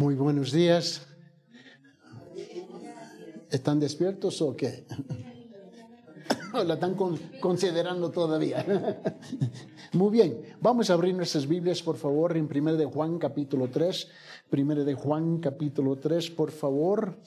[0.00, 1.06] Muy buenos días.
[3.50, 4.86] ¿Están despiertos o qué?
[6.54, 6.96] ¿O la están
[7.38, 8.64] considerando todavía?
[9.92, 14.08] Muy bien, vamos a abrir nuestras Biblias, por favor, en 1 de Juan capítulo 3.
[14.50, 17.18] 1 de Juan capítulo 3, por favor.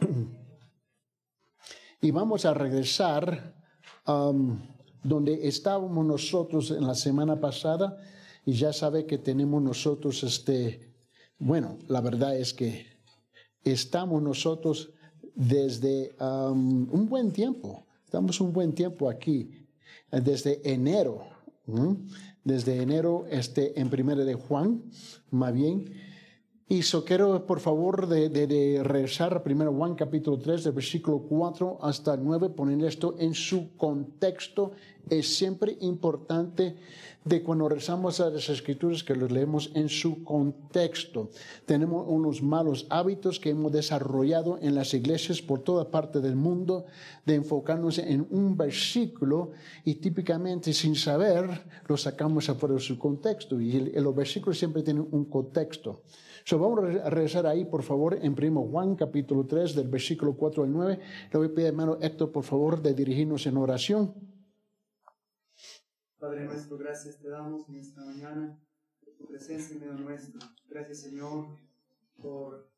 [2.00, 3.54] Y vamos a regresar
[4.08, 4.58] um,
[5.04, 7.96] donde estábamos nosotros en la semana pasada.
[8.44, 10.91] Y ya sabe que tenemos nosotros este
[11.44, 12.86] bueno, la verdad es que
[13.64, 14.92] estamos nosotros
[15.34, 19.66] desde un buen tiempo, estamos un buen tiempo aquí,
[20.12, 21.24] desde enero,
[22.44, 24.84] desde enero este, en primera de Juan,
[25.30, 26.11] más bien.
[26.72, 31.18] Y so quiero, por favor, de, de, regresar a 1 Juan capítulo 3, del versículo
[31.18, 34.72] 4 hasta 9, poner esto en su contexto.
[35.10, 36.76] Es siempre importante
[37.26, 41.28] de cuando rezamos a las escrituras que los leemos en su contexto.
[41.66, 46.86] Tenemos unos malos hábitos que hemos desarrollado en las iglesias por toda parte del mundo
[47.26, 49.50] de enfocarnos en un versículo
[49.84, 51.50] y típicamente sin saber
[51.86, 56.00] lo sacamos afuera de su contexto y los versículos siempre tienen un contexto.
[56.44, 60.64] So, vamos a rezar ahí, por favor, en primo Juan capítulo 3 del versículo 4
[60.64, 60.98] al 9.
[61.32, 64.12] Le voy a pedir, hermano Héctor, por favor, de dirigirnos en oración.
[66.18, 68.58] Padre nuestro, gracias te damos en esta mañana
[69.04, 70.40] por tu presencia en medio nuestro.
[70.68, 71.46] Gracias, Señor,
[72.20, 72.68] por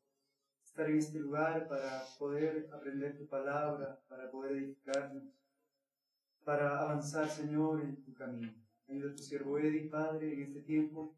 [0.63, 5.23] estar en este lugar para poder aprender tu palabra, para poder edificarnos,
[6.43, 8.53] para avanzar, Señor, en tu camino.
[8.87, 11.15] Ayuda a tu siervo Edi, Padre, en este tiempo,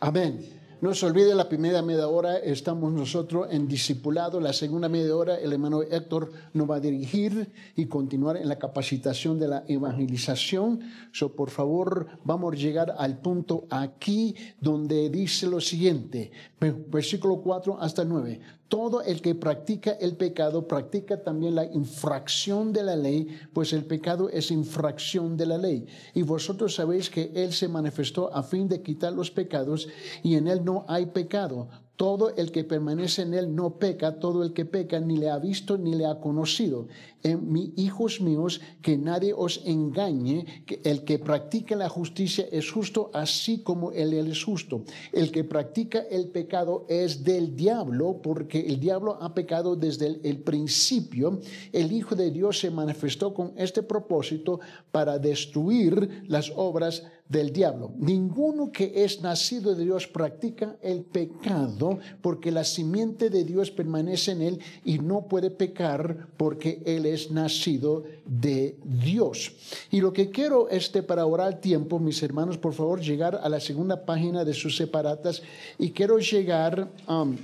[0.00, 0.60] Amén.
[0.80, 5.38] No se olvide, la primera media hora estamos nosotros en discipulado, la segunda media hora
[5.38, 10.80] el hermano Héctor nos va a dirigir y continuar en la capacitación de la evangelización.
[11.12, 17.78] So, por favor, vamos a llegar al punto aquí donde dice lo siguiente, versículo 4
[17.78, 18.40] hasta 9
[18.70, 23.84] todo el que practica el pecado practica también la infracción de la ley, pues el
[23.84, 25.86] pecado es infracción de la ley.
[26.14, 29.88] Y vosotros sabéis que Él se manifestó a fin de quitar los pecados
[30.22, 31.68] y en Él no hay pecado.
[31.96, 35.38] Todo el que permanece en él no peca, todo el que peca ni le ha
[35.38, 36.88] visto ni le ha conocido.
[37.22, 42.70] En mi hijos míos, que nadie os engañe, que el que practica la justicia es
[42.70, 44.84] justo así como él, es justo.
[45.12, 50.20] El que practica el pecado es del diablo, porque el diablo ha pecado desde el,
[50.24, 51.40] el principio.
[51.72, 54.60] El Hijo de Dios se manifestó con este propósito
[54.90, 57.92] para destruir las obras del diablo.
[57.96, 64.32] Ninguno que es nacido de Dios practica el pecado porque la simiente de Dios permanece
[64.32, 69.52] en él y no puede pecar porque él nacido de Dios.
[69.90, 73.60] Y lo que quiero este para orar tiempo, mis hermanos, por favor, llegar a la
[73.60, 75.42] segunda página de sus separatas
[75.78, 77.36] y quiero llegar um,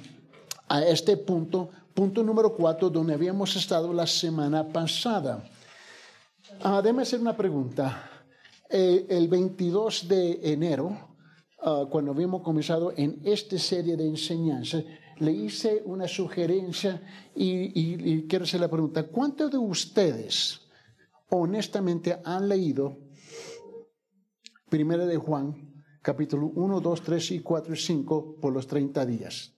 [0.69, 5.45] a este punto, punto número cuatro, donde habíamos estado la semana pasada.
[6.63, 8.11] Ah, déjame hacer una pregunta.
[8.69, 10.97] Eh, el 22 de enero,
[11.63, 14.85] ah, cuando habíamos comenzado en esta serie de enseñanzas,
[15.19, 17.03] le hice una sugerencia
[17.35, 20.61] y, quiero hacer la pregunta, ¿cuántos de ustedes
[21.31, 22.99] honestamente han leído
[24.69, 29.53] Primera de Juan, capítulo 1, 2, 3 y 4 y 5 por los 30 días?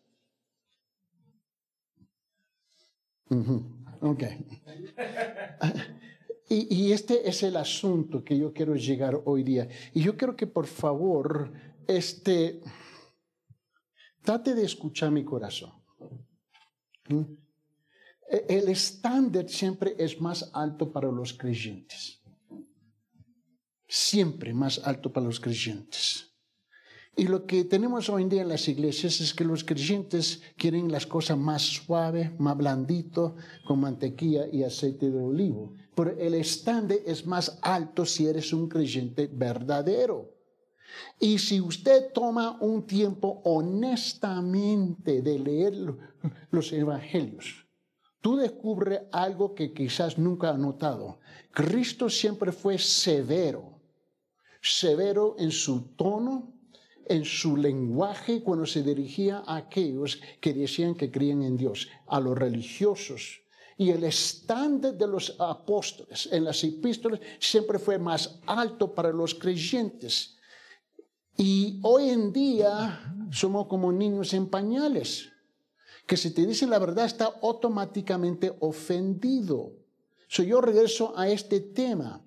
[4.01, 4.23] Ok.
[6.51, 9.69] Y, este es el asunto que yo quiero llegar hoy día.
[9.93, 11.53] Y yo quiero que por favor,
[11.87, 12.63] este,
[14.29, 15.73] trate de escuchar mi corazón.
[17.09, 17.25] ¿Mm?
[18.31, 22.21] E, el estándar siempre es más alto para los creyentes.
[23.89, 26.27] Siempre más alto para los creyentes.
[27.17, 30.93] Y lo que tenemos hoy en día en las iglesias es que los creyentes quieren
[30.93, 33.35] las cosas más suaves, más blandito,
[33.67, 38.69] con mantequilla y aceite de olivo pero el estande es más alto si eres un
[38.69, 40.38] creyente verdadero.
[41.19, 45.75] Y si usted toma un tiempo honestamente de leer
[46.51, 47.67] los evangelios,
[48.21, 51.19] tú descubres algo que quizás nunca has notado.
[51.53, 53.81] Cristo siempre fue severo,
[54.61, 56.55] severo en su tono,
[57.07, 62.21] en su lenguaje cuando se dirigía a aquellos que decían que creían en Dios, a
[62.21, 63.41] los religiosos,
[63.79, 69.35] y el estándar de los apóstoles en las epístolas siempre fue más alto para los
[69.35, 70.37] creyentes.
[71.41, 72.99] Y hoy en día
[73.31, 75.31] somos como niños en pañales,
[76.05, 79.71] que si te dicen la verdad está automáticamente ofendido.
[80.27, 82.25] So yo regreso a este tema.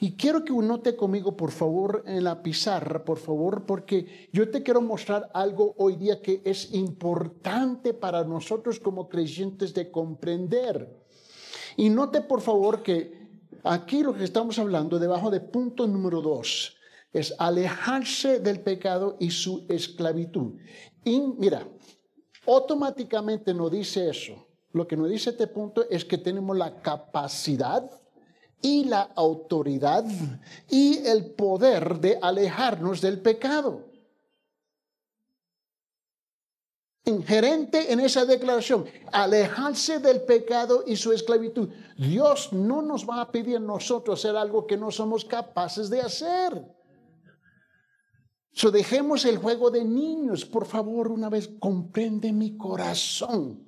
[0.00, 4.64] Y quiero que note conmigo, por favor, en la pizarra, por favor, porque yo te
[4.64, 11.04] quiero mostrar algo hoy día que es importante para nosotros como creyentes de comprender.
[11.76, 13.28] Y note, por favor, que
[13.62, 16.77] aquí lo que estamos hablando, debajo de punto número dos,
[17.12, 20.54] es alejarse del pecado y su esclavitud.
[21.04, 21.66] Y mira,
[22.46, 24.46] automáticamente no dice eso.
[24.72, 27.90] Lo que nos dice este punto es que tenemos la capacidad
[28.60, 30.04] y la autoridad
[30.68, 33.86] y el poder de alejarnos del pecado.
[37.04, 41.70] Ingerente en esa declaración, alejarse del pecado y su esclavitud.
[41.96, 46.77] Dios no nos va a pedir nosotros hacer algo que no somos capaces de hacer.
[48.58, 53.62] So dejemos el juego de niños, por favor, una vez comprende mi corazón.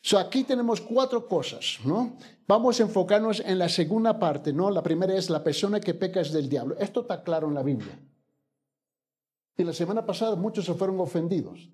[0.00, 2.16] So aquí tenemos cuatro cosas, ¿no?
[2.46, 4.70] Vamos a enfocarnos en la segunda parte, ¿no?
[4.70, 6.76] La primera es la persona que peca es del diablo.
[6.78, 7.98] Esto está claro en la Biblia.
[9.56, 11.68] Y la semana pasada muchos se fueron ofendidos.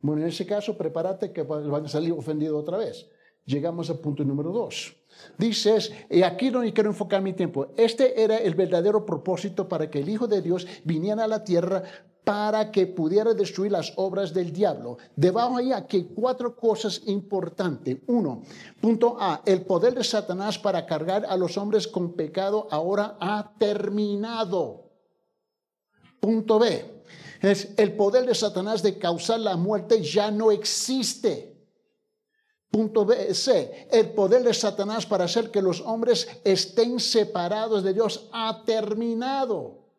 [0.00, 3.08] Bueno, en ese caso, prepárate que van a salir ofendidos otra vez.
[3.44, 4.96] Llegamos al punto número dos.
[5.36, 10.00] Dices, y aquí donde quiero enfocar mi tiempo, este era el verdadero propósito para que
[10.00, 11.82] el Hijo de Dios viniera a la tierra
[12.24, 14.96] para que pudiera destruir las obras del diablo.
[15.16, 17.98] Debajo ahí aquí cuatro cosas importantes.
[18.06, 18.42] Uno,
[18.80, 23.52] punto A, el poder de Satanás para cargar a los hombres con pecado ahora ha
[23.58, 24.90] terminado.
[26.20, 27.02] Punto B,
[27.40, 31.51] es el poder de Satanás de causar la muerte ya no existe.
[32.72, 37.92] Punto B, C, el poder de Satanás para hacer que los hombres estén separados de
[37.92, 39.90] Dios ha terminado.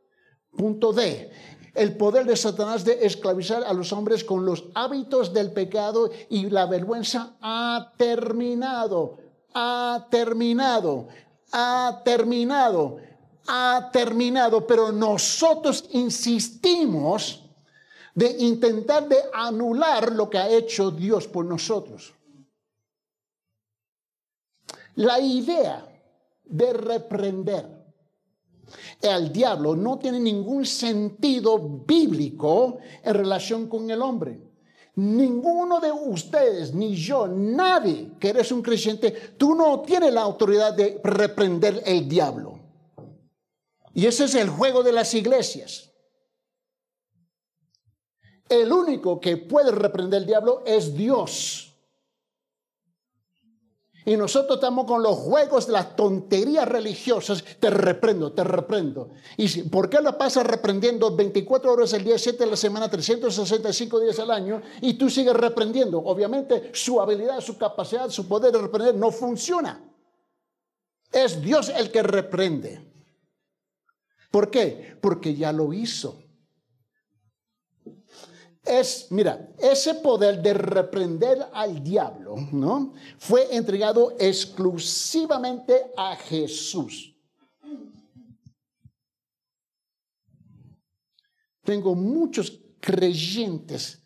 [0.58, 1.30] Punto D,
[1.76, 6.50] el poder de Satanás de esclavizar a los hombres con los hábitos del pecado y
[6.50, 9.20] la vergüenza ha terminado,
[9.54, 11.10] ha terminado,
[11.52, 12.98] ha terminado,
[13.48, 14.66] ha terminado.
[14.66, 17.44] Pero nosotros insistimos
[18.16, 22.16] de intentar de anular lo que ha hecho Dios por nosotros.
[24.96, 25.88] La idea
[26.46, 27.84] de reprender
[29.02, 34.40] el diablo no tiene ningún sentido bíblico en relación con el hombre.
[34.96, 40.74] Ninguno de ustedes, ni yo, nadie que eres un creyente, tú no tienes la autoridad
[40.74, 42.60] de reprender el diablo.
[43.94, 45.92] Y ese es el juego de las iglesias.
[48.48, 51.73] El único que puede reprender el diablo es Dios.
[54.06, 57.44] Y nosotros estamos con los juegos las tonterías religiosas.
[57.60, 59.12] Te reprendo, te reprendo.
[59.38, 64.00] ¿Y por qué lo pasas reprendiendo 24 horas al día, 7 de la semana, 365
[64.02, 64.62] días al año?
[64.82, 66.00] Y tú sigues reprendiendo.
[66.00, 69.82] Obviamente su habilidad, su capacidad, su poder de reprender no funciona.
[71.12, 72.92] Es Dios el que reprende.
[74.32, 74.98] ¿Por qué?
[75.00, 76.24] Porque ya lo hizo
[78.66, 82.94] es, mira, ese poder de reprender al diablo, ¿no?
[83.18, 87.14] Fue entregado exclusivamente a Jesús.
[91.64, 94.02] Tengo muchos creyentes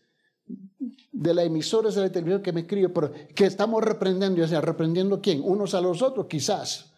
[1.12, 4.62] de la emisora de la televisión que me escriben, pero que estamos reprendiendo, o sea,
[4.62, 6.94] reprendiendo quién, unos a los otros, quizás.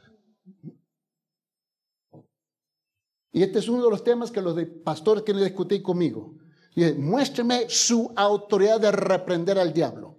[3.32, 6.39] Y este es uno de los temas que los pastores quieren discutir conmigo.
[6.76, 10.16] Y muéstrame su autoridad de reprender al diablo.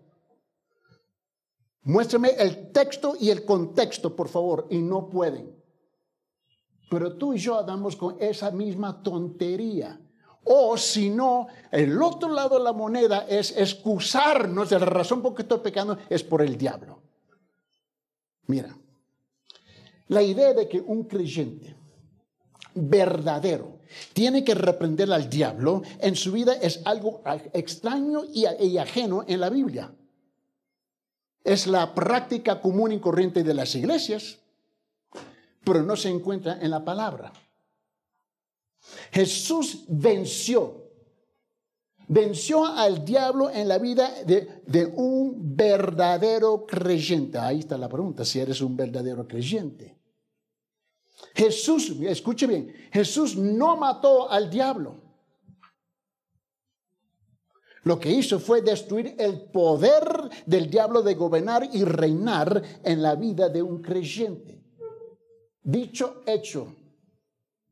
[1.82, 5.56] Muéstrame el texto y el contexto, por favor, y no pueden.
[6.90, 9.98] Pero tú y yo andamos con esa misma tontería.
[10.44, 15.34] O si no, el otro lado de la moneda es excusarnos de la razón por
[15.34, 17.00] que estoy pecando es por el diablo.
[18.46, 18.76] Mira,
[20.08, 21.76] la idea de que un creyente
[22.74, 23.80] verdadero
[24.12, 27.22] tiene que reprender al diablo en su vida es algo
[27.52, 29.92] extraño y ajeno en la Biblia.
[31.42, 34.38] Es la práctica común y corriente de las iglesias,
[35.64, 37.32] pero no se encuentra en la palabra.
[39.10, 40.90] Jesús venció,
[42.08, 47.38] venció al diablo en la vida de, un verdadero creyente.
[47.38, 49.99] Ahí está la pregunta, si eres un verdadero creyente.
[51.34, 55.10] Jesús, escuche bien, Jesús no mató al diablo.
[57.84, 60.04] Lo que hizo fue destruir el poder
[60.44, 64.62] del diablo de gobernar y reinar en la vida de un creyente.
[65.62, 66.74] Dicho hecho,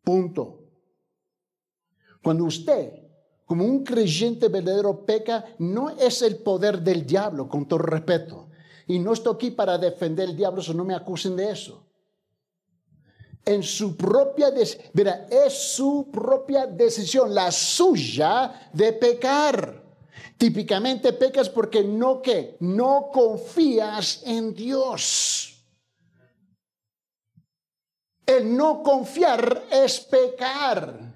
[0.02, 0.64] punto.
[2.22, 2.92] Cuando usted,
[3.44, 8.48] como un creyente verdadero, peca, no es el poder del diablo, con todo respeto.
[8.86, 11.88] Y no estoy aquí para defender el diablo, eso no me acusen de eso.
[13.45, 14.52] En su propia,
[14.92, 19.83] mira, es su propia decisión, la suya de pecar.
[20.37, 25.64] Típicamente pecas porque no que no confías en Dios.
[28.25, 31.14] El no confiar es pecar.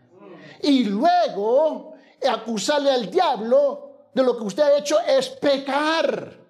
[0.63, 1.95] Y luego
[2.29, 6.42] acusarle al diablo de lo que usted ha hecho es pecar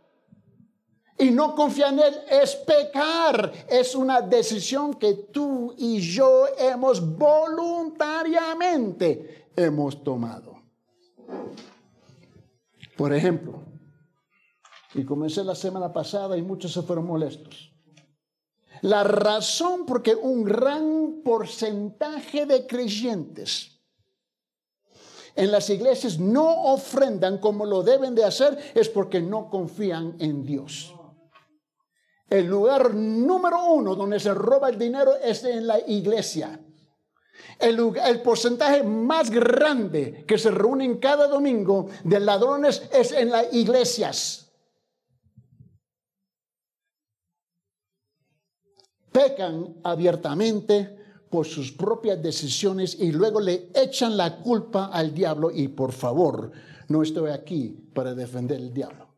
[1.22, 3.52] y no confiar en Él es pecar.
[3.68, 10.60] Es una decisión que tú y yo hemos voluntariamente hemos tomado.
[12.96, 13.62] Por ejemplo,
[14.94, 17.72] y comencé la semana pasada y muchos se fueron molestos.
[18.80, 23.80] La razón por que un gran porcentaje de creyentes
[25.36, 30.42] en las iglesias no ofrendan como lo deben de hacer es porque no confían en
[30.42, 30.96] Dios.
[32.32, 36.58] El lugar número uno donde se roba el dinero es en la iglesia.
[37.58, 44.50] El, porcentaje más grande que se reúnen cada domingo de ladrones es en las iglesias.
[49.12, 55.68] Pecan abiertamente por sus propias decisiones y luego le echan la culpa al diablo y
[55.68, 56.50] por favor,
[56.88, 59.11] no estoy aquí para defender el diablo.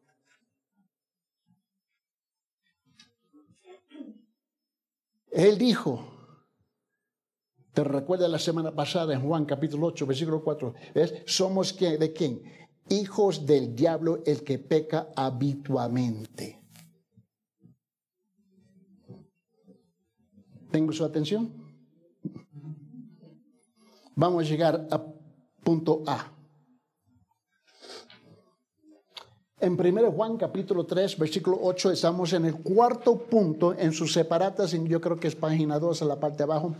[5.34, 6.00] Él dijo,
[7.72, 11.22] te recuerda la semana pasada en Juan capítulo 8, versículo 4, ¿ves?
[11.26, 12.40] Somos de quién?
[12.88, 16.62] Hijos del diablo, el que peca habitualmente.
[20.70, 21.52] ¿Tengo su atención?
[24.14, 25.04] Vamos a llegar a
[25.64, 26.33] punto A.
[29.64, 34.72] En 1 Juan capítulo 3, versículo 8, estamos en el cuarto punto en sus separatas,
[34.72, 36.76] yo creo que es página 2 en la parte de abajo.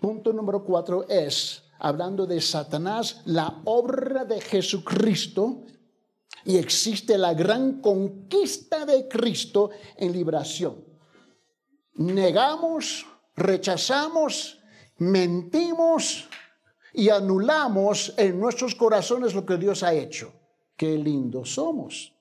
[0.00, 5.62] Punto número 4 es, hablando de Satanás, la obra de Jesucristo
[6.44, 10.84] y existe la gran conquista de Cristo en liberación.
[11.94, 14.58] Negamos, rechazamos,
[14.98, 16.28] mentimos
[16.92, 20.41] y anulamos en nuestros corazones lo que Dios ha hecho
[20.82, 22.12] qué lindos somos.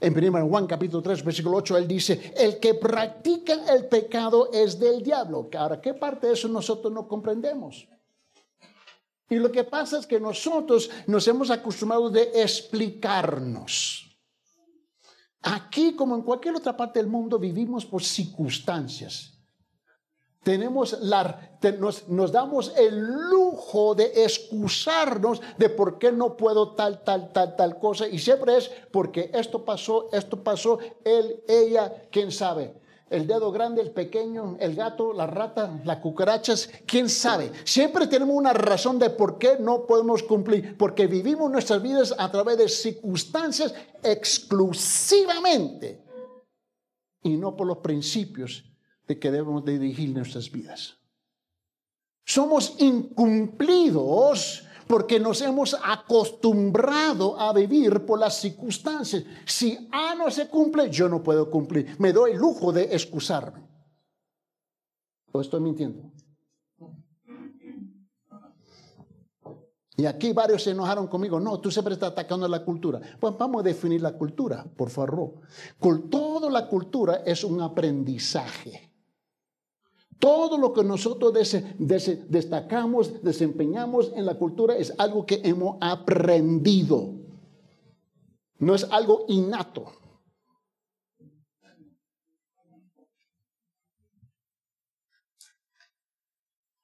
[0.00, 4.76] En 1 Juan capítulo 3, versículo 8, él dice, el que practica el pecado es
[4.76, 5.48] del diablo.
[5.56, 7.86] Ahora, ¿qué parte de eso nosotros no comprendemos?
[9.30, 14.04] Y lo que pasa es que nosotros nos hemos acostumbrado de explicarnos.
[15.42, 19.37] Aquí, como en cualquier otra parte del mundo, vivimos por circunstancias
[20.42, 27.32] tenemos la, nos, damos el lujo de excusarnos de por qué no puedo tal, tal,
[27.32, 28.08] tal, tal cosa.
[28.08, 32.74] Y siempre es porque esto pasó, esto pasó, él, ella, quién sabe.
[33.10, 37.50] El dedo grande, el pequeño, el gato, la rata, las cucarachas, quién sabe.
[37.64, 40.76] Siempre tenemos una razón de por qué no podemos cumplir.
[40.76, 46.04] Porque vivimos nuestras vidas a través de circunstancias exclusivamente
[47.22, 48.64] y no por los principios
[49.08, 50.98] de que debemos dirigir nuestras vidas.
[52.24, 59.24] Somos incumplidos porque nos hemos acostumbrado a vivir por las circunstancias.
[59.46, 61.96] Si A no se cumple, yo no puedo cumplir.
[61.98, 63.66] Me doy el lujo de excusarme.
[65.32, 66.12] ¿O estoy mintiendo?
[69.96, 71.40] Y aquí varios se enojaron conmigo.
[71.40, 73.00] No, tú siempre estás atacando la cultura.
[73.18, 75.40] Pues vamos a definir la cultura, por favor.
[76.08, 78.87] Toda la cultura es un aprendizaje.
[80.18, 81.32] Todo lo que nosotros
[82.28, 87.14] destacamos, desempeñamos en la cultura es algo que hemos aprendido.
[88.58, 89.92] No es algo innato.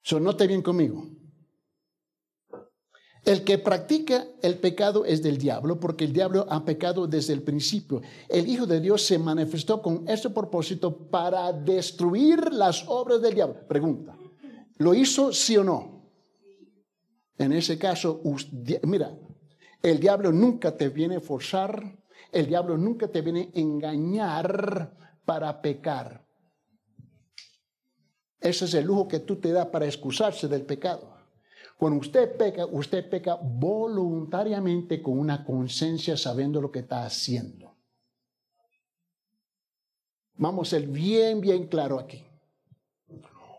[0.03, 1.09] So, note bien conmigo.
[3.25, 7.43] El que practica el pecado es del diablo, porque el diablo ha pecado desde el
[7.43, 8.03] principio.
[8.29, 13.67] El Hijo de Dios se manifestó con ese propósito para destruir las obras del diablo.
[13.67, 14.15] Pregunta,
[14.77, 16.11] ¿lo hizo sí o no?
[17.39, 18.21] En ese caso,
[18.83, 19.17] mira,
[19.83, 21.99] el diablo nunca te viene a forzar,
[22.31, 26.27] el diablo nunca te viene a engañar para pecar.
[28.39, 31.14] Ese es el lujo que tú te das para excusarse del pecado.
[31.77, 37.75] Cuando usted peca, usted peca voluntariamente con una conciencia sabiendo lo que está haciendo.
[40.37, 42.25] Vamos a ser bien, bien claro aquí.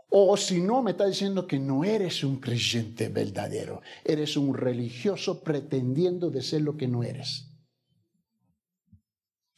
[0.09, 5.43] O si no, me está diciendo que no eres un creyente verdadero, eres un religioso
[5.43, 7.51] pretendiendo de ser lo que no eres.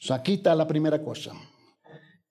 [0.10, 1.34] aquí está la primera cosa.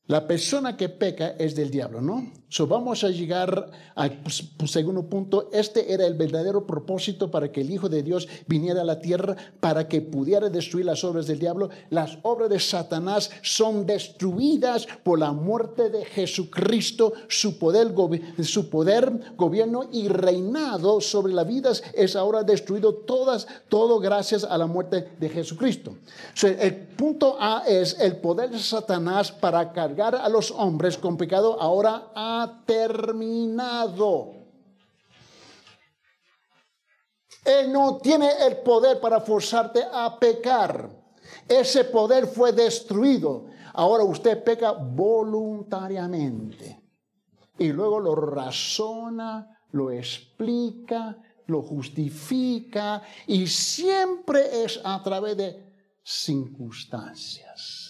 [0.06, 2.32] La persona que peca es del diablo, ¿no?
[2.48, 5.50] So, vamos a llegar al pues, pues, segundo punto.
[5.52, 9.34] Este era el verdadero propósito para que el Hijo de Dios viniera a la tierra,
[9.58, 11.70] para que pudiera destruir las obras del diablo.
[11.90, 17.14] Las obras de Satanás son destruidas por la muerte de Jesucristo.
[17.28, 17.92] Su poder,
[19.36, 25.08] gobierno y reinado sobre las vidas es ahora destruido todas, todo gracias a la muerte
[25.18, 25.96] de Jesucristo.
[26.42, 31.60] el punto A es el poder de Satanás para cargar a los hombres con pecado
[31.60, 32.12] ahora
[32.66, 34.34] terminado.
[37.44, 40.90] Él no tiene el poder para forzarte a pecar.
[41.48, 43.46] Ese poder fue destruido.
[43.74, 46.82] Ahora usted peca voluntariamente.
[47.58, 51.16] Y luego lo razona, lo explica,
[51.46, 55.64] lo justifica y siempre es a través de
[56.02, 57.85] circunstancias.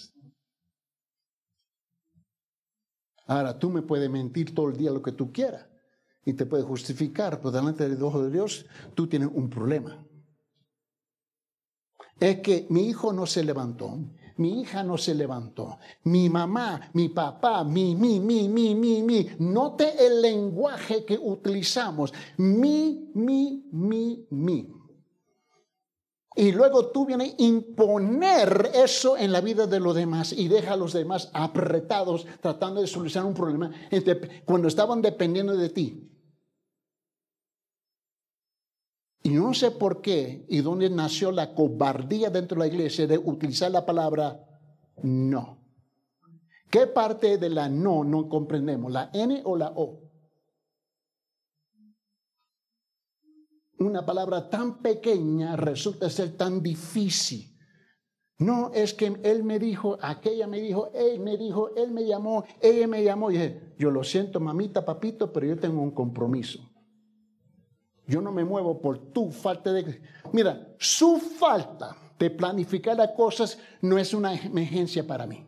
[3.26, 5.66] Ahora, tú me puedes mentir todo el día lo que tú quieras
[6.25, 10.04] y te puedes justificar, pero delante del ojo de Dios tú tienes un problema.
[12.18, 13.99] Es que mi hijo no se levantó,
[14.38, 19.28] mi hija no se levantó, mi mamá, mi papá, mi, mi, mi, mi, mi, mi.
[19.38, 22.12] Note el lenguaje que utilizamos.
[22.38, 24.75] Mi, mi, mi, mi.
[26.38, 30.74] Y luego tú vienes a imponer eso en la vida de los demás y deja
[30.74, 33.72] a los demás apretados tratando de solucionar un problema
[34.44, 36.10] cuando estaban dependiendo de ti.
[39.22, 43.16] Y no sé por qué y dónde nació la cobardía dentro de la iglesia de
[43.16, 44.38] utilizar la palabra
[45.02, 45.58] no.
[46.70, 48.92] ¿Qué parte de la no no comprendemos?
[48.92, 50.05] ¿La N o la O?
[53.78, 57.56] Una palabra tan pequeña resulta ser tan difícil.
[58.38, 62.45] No es que él me dijo, aquella me dijo, él me dijo, él me llamó,
[62.61, 63.30] ella me llamó.
[63.30, 66.61] Y dije, yo lo siento, mamita, papito, pero yo tengo un compromiso.
[68.06, 70.00] Yo no me muevo por tu falta de...
[70.33, 75.47] Mira, su falta de planificar las cosas no es una emergencia para mí.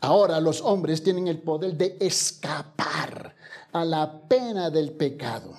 [0.00, 3.34] Ahora los hombres tienen el poder de escapar
[3.72, 5.54] a la pena del pecado.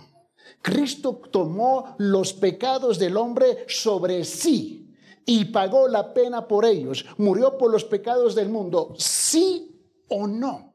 [0.62, 7.06] Cristo tomó los pecados del hombre sobre sí y pagó la pena por ellos.
[7.17, 9.71] Murió por los pecados del mundo, sí
[10.10, 10.73] o no.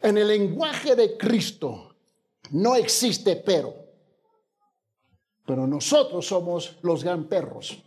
[0.00, 1.96] En el lenguaje de Cristo
[2.50, 3.74] no existe pero.
[5.46, 7.82] Pero nosotros somos los gran perros.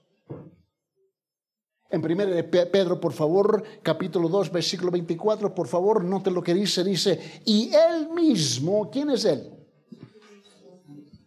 [1.91, 6.53] En 1 de Pedro, por favor, capítulo 2, versículo 24, por favor, note lo que
[6.53, 9.51] dice, dice, y él mismo, ¿quién es él?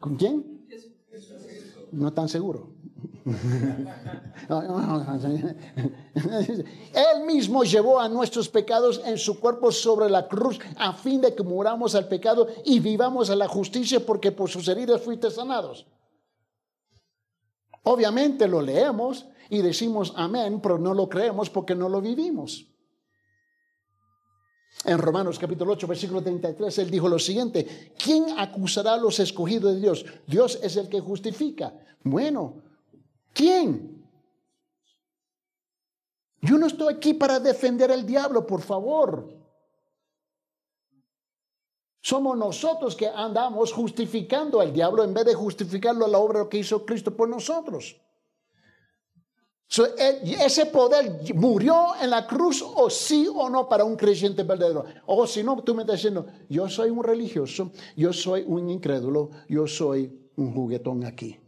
[0.00, 0.64] ¿Con quién?
[1.92, 2.74] No tan seguro.
[3.24, 3.88] Él
[7.26, 11.42] mismo llevó a nuestros pecados en su cuerpo sobre la cruz a fin de que
[11.42, 15.86] muramos al pecado y vivamos a la justicia porque por sus heridas fuiste sanados.
[17.82, 22.66] Obviamente lo leemos y decimos amén, pero no lo creemos porque no lo vivimos.
[24.84, 29.74] En Romanos capítulo 8, versículo 33, él dijo lo siguiente, ¿quién acusará a los escogidos
[29.74, 30.04] de Dios?
[30.26, 31.72] Dios es el que justifica.
[32.02, 32.62] Bueno,
[33.32, 34.04] ¿quién?
[36.42, 39.32] Yo no estoy aquí para defender al diablo, por favor.
[42.02, 46.58] Somos nosotros que andamos justificando al diablo en vez de justificarlo a la obra que
[46.58, 47.96] hizo Cristo por nosotros
[49.78, 54.84] ese poder murió en la cruz o sí o no para un creyente verdadero.
[55.06, 59.30] O si no, tú me estás diciendo, yo soy un religioso, yo soy un incrédulo,
[59.48, 61.38] yo soy un juguetón aquí.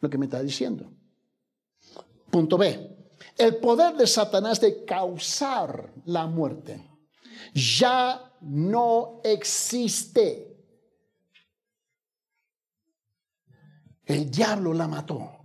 [0.00, 0.92] Lo que me está diciendo.
[2.30, 2.96] Punto B.
[3.38, 6.90] El poder de Satanás de causar la muerte
[7.54, 10.54] ya no existe.
[14.04, 15.35] El diablo la mató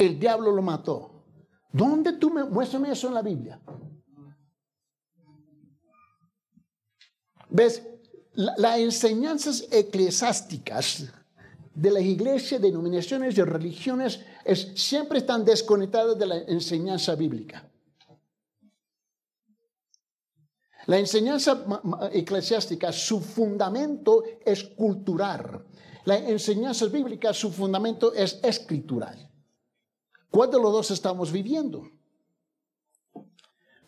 [0.00, 1.24] el diablo lo mató.
[1.72, 3.60] ¿Dónde tú me muéstrame eso en la Biblia?
[7.48, 7.82] ¿Ves?
[8.34, 11.04] las enseñanzas eclesiásticas
[11.74, 17.68] de las iglesias, denominaciones y religiones es, siempre están desconectadas de la enseñanza bíblica.
[20.86, 21.64] La enseñanza
[22.12, 25.66] eclesiástica, su fundamento es cultural.
[26.04, 29.29] La enseñanza bíblica, su fundamento es escritural.
[30.30, 31.88] ¿Cuál de los dos estamos viviendo?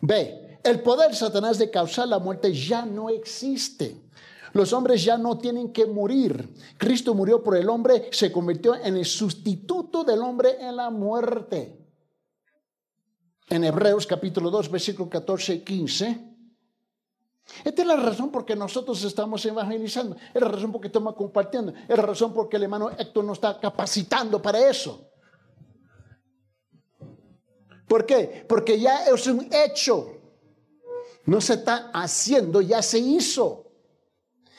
[0.01, 0.59] B.
[0.63, 4.01] El poder de Satanás de causar la muerte ya no existe.
[4.53, 6.53] Los hombres ya no tienen que morir.
[6.77, 11.79] Cristo murió por el hombre, se convirtió en el sustituto del hombre en la muerte.
[13.49, 16.33] En Hebreos capítulo 2, versículo 14 y 15.
[17.63, 20.15] Esta es la razón por que nosotros estamos evangelizando.
[20.33, 21.73] Es la razón por que estamos compartiendo.
[21.87, 25.12] Es la razón por que el hermano Héctor nos está capacitando para eso.
[27.87, 28.45] ¿Por qué?
[28.47, 30.17] Porque ya es un hecho.
[31.25, 33.63] No se está haciendo, ya se hizo.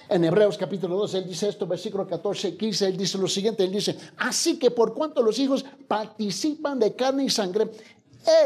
[0.09, 3.65] En Hebreos capítulo 2, él dice esto, versículo 14 y 15, él dice lo siguiente,
[3.65, 7.71] él dice, así que por cuanto los hijos participan de carne y sangre,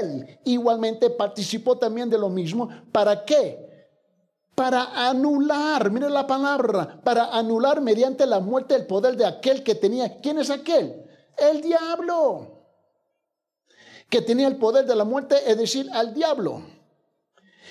[0.01, 2.69] él igualmente participó también de lo mismo.
[2.93, 3.67] ¿Para qué?
[4.55, 9.75] Para anular, mire la palabra, para anular mediante la muerte el poder de aquel que
[9.75, 10.21] tenía.
[10.21, 11.05] ¿Quién es aquel?
[11.37, 12.58] El diablo.
[14.09, 16.63] Que tenía el poder de la muerte, es decir, al diablo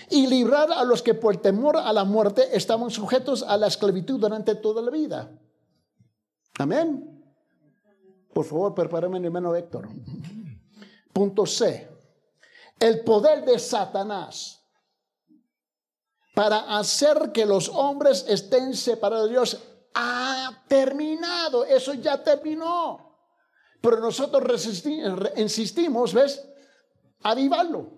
[0.09, 4.19] y librar a los que por temor a la muerte estaban sujetos a la esclavitud
[4.19, 5.31] durante toda la vida.
[6.59, 7.23] Amén.
[8.33, 9.89] Por favor, prepárame, hermano Héctor.
[11.11, 11.89] Punto C.
[12.79, 14.63] El poder de Satanás
[16.35, 19.57] para hacer que los hombres estén separados de Dios
[19.95, 21.65] ha terminado.
[21.65, 23.06] Eso ya terminó.
[23.81, 24.65] Pero nosotros
[25.35, 26.47] insistimos, ¿ves?
[27.23, 27.91] Avivarlo.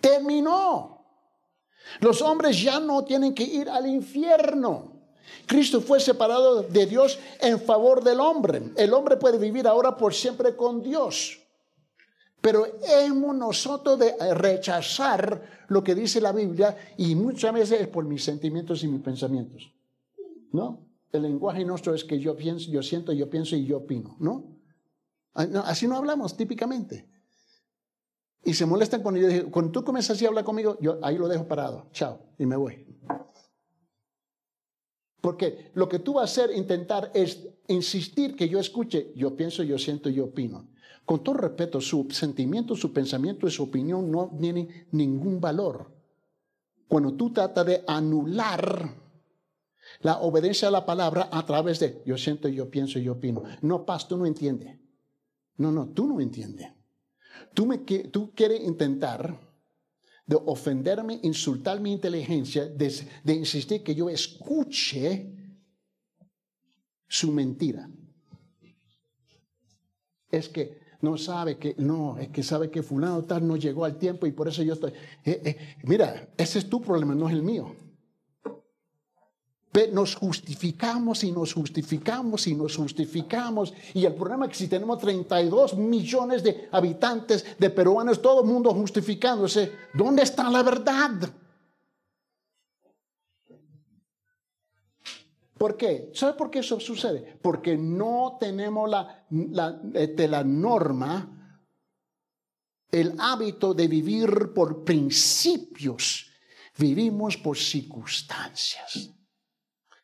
[0.00, 1.04] Terminó.
[2.00, 5.00] Los hombres ya no tienen que ir al infierno.
[5.46, 8.62] Cristo fue separado de Dios en favor del hombre.
[8.76, 11.38] El hombre puede vivir ahora por siempre con Dios.
[12.40, 18.04] Pero hemos nosotros de rechazar lo que dice la Biblia y muchas veces es por
[18.04, 19.70] mis sentimientos y mis pensamientos.
[20.52, 20.89] ¿No?
[21.12, 24.16] El lenguaje nuestro es que yo pienso, yo siento, yo pienso y yo opino.
[24.20, 24.60] ¿No?
[25.34, 27.08] Ah, así no hablamos típicamente.
[28.44, 31.18] Y se molestan cuando yo digo, cuando tú comienzas así a hablar conmigo, yo ahí
[31.18, 32.86] lo dejo parado, chao, y me voy.
[35.20, 39.62] Porque lo que tú vas a hacer, intentar, es insistir que yo escuche, yo pienso,
[39.62, 40.68] yo siento, yo opino.
[41.04, 45.92] Con todo respeto, su sentimiento, su pensamiento y su opinión no tienen ningún valor.
[46.88, 48.94] Cuando tú tratas de anular
[50.00, 53.42] la obediencia a la palabra a través de yo siento, yo pienso, yo opino.
[53.62, 54.78] No, paz, tú no entiendes.
[55.56, 56.68] No, no, tú no entiendes.
[57.52, 59.38] Tú, me, tú quieres intentar
[60.26, 65.34] de ofenderme, insultar mi inteligencia, de, insistir que yo escuche
[67.06, 67.90] su mentira.
[70.30, 73.98] Es que no sabe que, no, es que sabe que fulano tal no llegó al
[73.98, 74.92] tiempo y por eso yo estoy.
[75.24, 77.74] Eh, eh, mira, ese es tu problema, no es el mío.
[79.92, 83.72] Nos justificamos y nos justificamos y nos justificamos.
[83.94, 88.48] Y el problema es que si tenemos 32 millones de habitantes, de peruanos, todo el
[88.48, 91.30] mundo justificándose, ¿dónde está la verdad?
[95.56, 96.10] ¿Por qué?
[96.14, 97.38] ¿Sabe por qué eso sucede?
[97.40, 101.60] Porque no tenemos la, la, de la norma,
[102.90, 106.26] el hábito de vivir por principios.
[106.76, 109.10] Vivimos por circunstancias.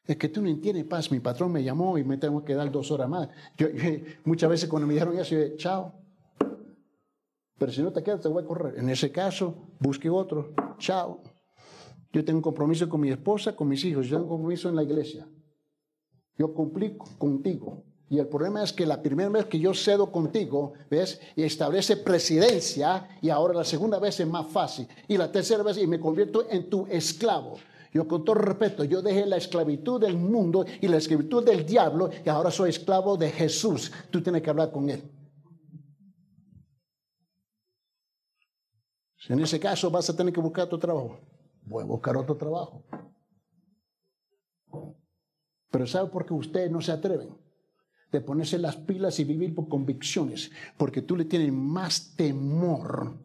[0.06, 1.10] Es que tú no entiendes, paz.
[1.10, 3.28] Mi patrón me llamó y me tengo que dar dos horas más.
[3.56, 3.68] Yo,
[4.24, 5.92] muchas veces cuando me dijeron eso, yo chao.
[7.58, 8.78] Pero si no te quedas, te voy a correr.
[8.78, 10.52] En ese caso, busque otro.
[10.78, 11.22] Chao.
[12.12, 14.06] Yo tengo un compromiso con mi esposa, con mis hijos.
[14.06, 15.26] Yo tengo un compromiso en la iglesia.
[16.38, 17.82] Yo cumplí contigo.
[18.08, 21.20] Y el problema es que la primera vez que yo cedo contigo, ¿ves?
[21.34, 24.86] Y establece presidencia, y ahora la segunda vez es más fácil.
[25.08, 27.56] Y la tercera vez, y me convierto en tu esclavo.
[27.96, 32.10] Yo con todo respeto, yo dejé la esclavitud del mundo y la esclavitud del diablo
[32.22, 33.90] y ahora soy esclavo de Jesús.
[34.10, 35.02] Tú tienes que hablar con él.
[39.16, 41.18] Si en ese caso vas a tener que buscar otro trabajo,
[41.64, 42.84] voy a buscar otro trabajo.
[45.70, 47.34] Pero ¿sabe por qué ustedes no se atreven?
[48.12, 53.16] De ponerse las pilas y vivir por convicciones, porque tú le tienes más temor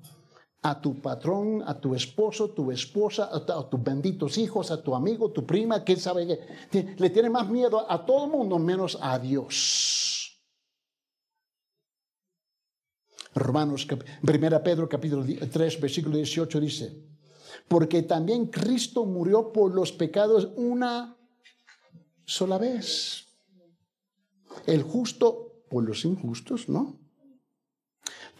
[0.63, 5.31] a tu patrón, a tu esposo, tu esposa, a, tus benditos hijos, a tu amigo,
[5.31, 6.95] tu prima, quién sabe qué.
[6.97, 10.39] Le tiene más miedo a todo el mundo menos a Dios.
[13.33, 13.87] Romanos,
[14.21, 17.11] 1 Pedro capítulo 3, versículo 18 dice,
[17.67, 21.17] porque también Cristo murió por los pecados una
[22.25, 23.25] sola vez.
[24.67, 27.00] El justo por los injustos, ¿no?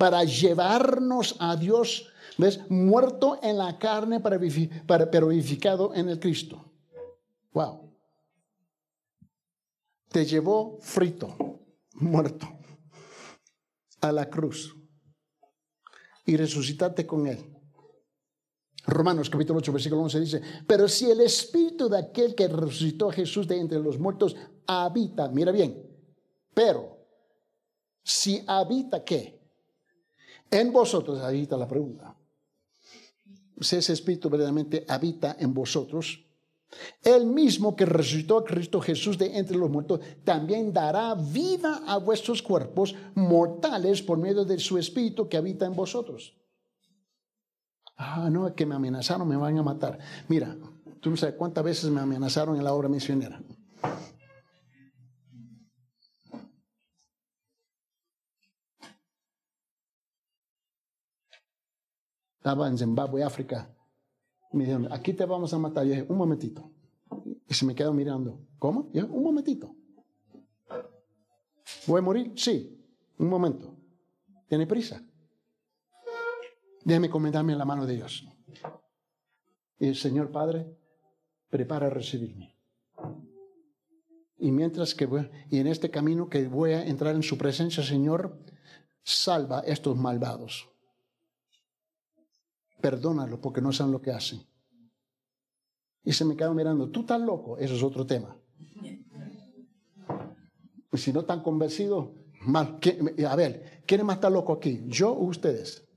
[0.01, 2.59] Para llevarnos a Dios ¿Ves?
[2.69, 4.39] Muerto en la carne, pero
[5.27, 6.73] vivificado en el Cristo.
[7.53, 7.93] Wow.
[10.07, 11.59] Te llevó frito,
[11.93, 12.47] muerto,
[14.01, 14.75] a la cruz
[16.25, 17.39] y resucitaste con Él.
[18.87, 23.13] Romanos capítulo 8, versículo 11 dice, pero si el espíritu de aquel que resucitó a
[23.13, 24.35] Jesús de entre los muertos
[24.65, 25.79] habita, mira bien,
[26.55, 26.97] pero
[28.03, 29.40] si habita qué?
[30.51, 32.15] En vosotros, habita la pregunta.
[33.59, 36.25] Si ese espíritu verdaderamente habita en vosotros,
[37.03, 41.97] el mismo que resucitó a Cristo Jesús de entre los muertos, también dará vida a
[41.97, 46.37] vuestros cuerpos mortales por medio de su espíritu que habita en vosotros.
[47.97, 49.99] Ah, no, que me amenazaron, me van a matar.
[50.27, 50.57] Mira,
[50.99, 53.41] tú no sabes cuántas veces me amenazaron en la obra misionera.
[62.41, 63.71] Estaba en Zimbabue, África.
[64.51, 65.85] Me dijeron, aquí te vamos a matar.
[65.85, 66.71] Yo dije, un momentito.
[67.47, 68.39] Y se me quedó mirando.
[68.57, 68.89] ¿Cómo?
[68.93, 69.75] Yo, un momentito.
[71.85, 72.33] ¿Voy a morir?
[72.35, 72.83] Sí.
[73.19, 73.77] Un momento.
[74.47, 75.03] ¿Tiene prisa?
[76.83, 78.27] Déjeme comentarme en la mano de Dios.
[79.77, 80.65] Y el Señor Padre,
[81.47, 82.57] prepara a recibirme.
[84.39, 87.83] Y mientras que voy, y en este camino que voy a entrar en su presencia,
[87.83, 88.39] Señor,
[89.03, 90.70] salva a estos malvados.
[92.81, 94.41] Perdónalo porque no saben lo que hacen.
[96.03, 98.35] Y se me quedó mirando, tú estás loco, eso es otro tema.
[100.93, 102.09] Si no están convencidos,
[102.41, 102.79] mal.
[103.27, 104.83] A ver, ¿quién más está loco aquí?
[104.87, 105.87] ¿Yo o ustedes?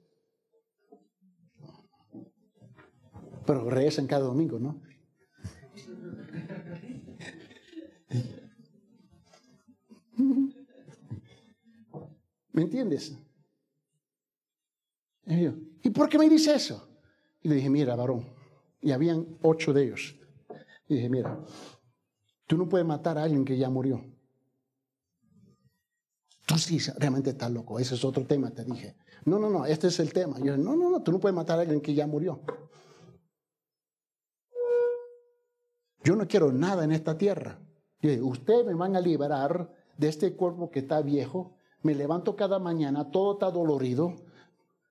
[3.47, 4.83] Pero regresan cada domingo, ¿no?
[12.53, 13.18] ¿Me entiendes?
[15.85, 16.88] ¿Y por qué me dice eso?
[17.42, 18.27] Y le dije, mira, varón,
[18.81, 20.16] y habían ocho de ellos.
[20.88, 21.38] Y dije, mira,
[22.47, 24.03] tú no puedes matar a alguien que ya murió.
[26.47, 28.97] Tú sí realmente estás loco, ese es otro tema, te dije.
[29.27, 30.38] No, no, no, este es el tema.
[30.40, 32.40] Yo, no, no, no, tú no puedes matar a alguien que ya murió.
[36.03, 37.59] Yo no quiero nada en esta tierra.
[38.23, 41.57] ustedes me van a liberar de este cuerpo que está viejo.
[41.83, 44.16] Me levanto cada mañana, todo está dolorido.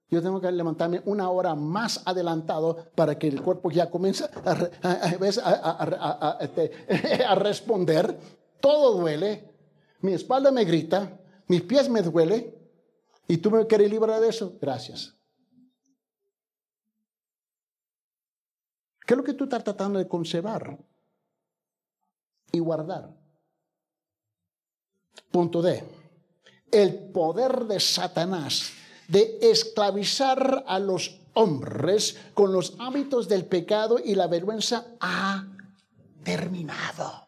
[0.10, 4.52] Yo tengo que levantarme una hora más adelantado para que el cuerpo ya comience a,
[7.30, 8.20] a responder.
[8.62, 9.50] Todo duele.
[10.02, 11.20] Mi espalda me grita.
[11.48, 12.56] Mis pies me duele.
[13.28, 14.58] ¿Y tú me quieres librar de eso?
[14.62, 15.16] Gracias.
[19.06, 20.78] ¿Qué es lo que tú estás tratando de conservar?
[22.54, 23.10] y guardar.
[25.32, 25.84] Punto D.
[26.72, 28.72] El poder de Satanás
[29.08, 35.48] de esclavizar a los hombres con los hábitos del pecado y la vergüenza ha
[36.24, 37.28] terminado.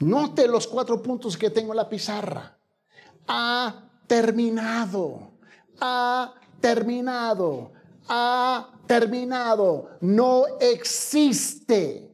[0.00, 2.58] Note los cuatro puntos que tengo en la pizarra.
[3.26, 5.32] Ha terminado.
[5.80, 7.72] Ha terminado.
[8.08, 9.90] Ha terminado.
[10.00, 12.07] No existe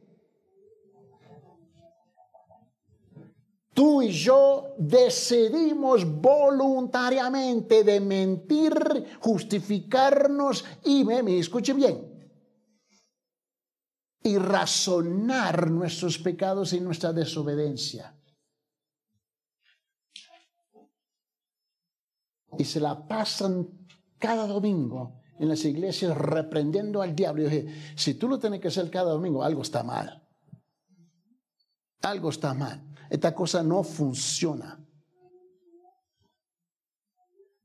[3.75, 8.71] Tú y yo decidimos voluntariamente de mentir,
[9.19, 12.25] justificarnos y, me, escuche bien,
[14.23, 18.17] y razonar nuestros pecados y nuestra desobediencia.
[22.57, 23.67] Y se la pasan
[24.17, 27.41] cada domingo en las iglesias reprendiendo al diablo.
[27.43, 30.25] Y dije, si tú lo tienes que hacer cada domingo, algo está mal.
[32.01, 32.94] Algo está mal.
[33.09, 34.79] Esta cosa no funciona.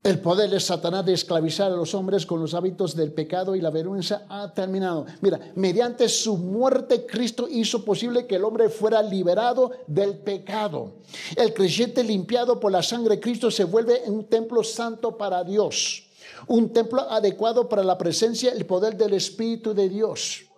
[0.03, 3.61] El poder de Satanás de esclavizar a los hombres con los hábitos del pecado y
[3.61, 5.05] la vergüenza ha terminado.
[5.21, 10.95] Mira, mediante su muerte Cristo hizo posible que el hombre fuera liberado del pecado.
[11.35, 16.09] El creyente limpiado por la sangre de Cristo se vuelve un templo santo para Dios,
[16.47, 20.50] un templo adecuado para la presencia y el poder del Espíritu de Dios.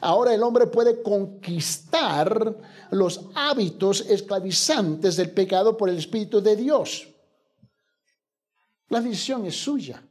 [0.00, 2.56] Ahora el hombre puede conquistar
[2.90, 7.08] los hábitos esclavizantes del pecado por el Espíritu de Dios.
[8.88, 10.02] La decisión es suya.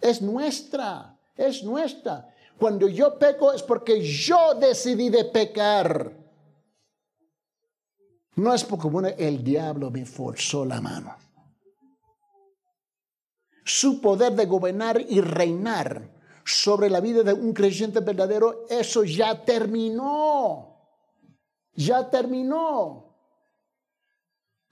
[0.00, 2.28] Es nuestra, es nuestra.
[2.58, 6.12] Cuando yo peco es porque yo decidí de pecar.
[8.36, 11.16] No es porque el diablo me forzó la mano.
[13.64, 16.13] Su poder de gobernar y reinar
[16.44, 20.76] sobre la vida de un creyente verdadero, eso ya terminó.
[21.74, 23.04] Ya terminó.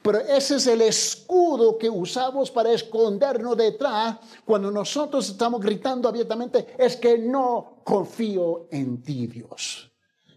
[0.03, 6.75] Pero ese es el escudo que usamos para escondernos detrás cuando nosotros estamos gritando abiertamente,
[6.77, 9.91] es que no confío en ti, Dios.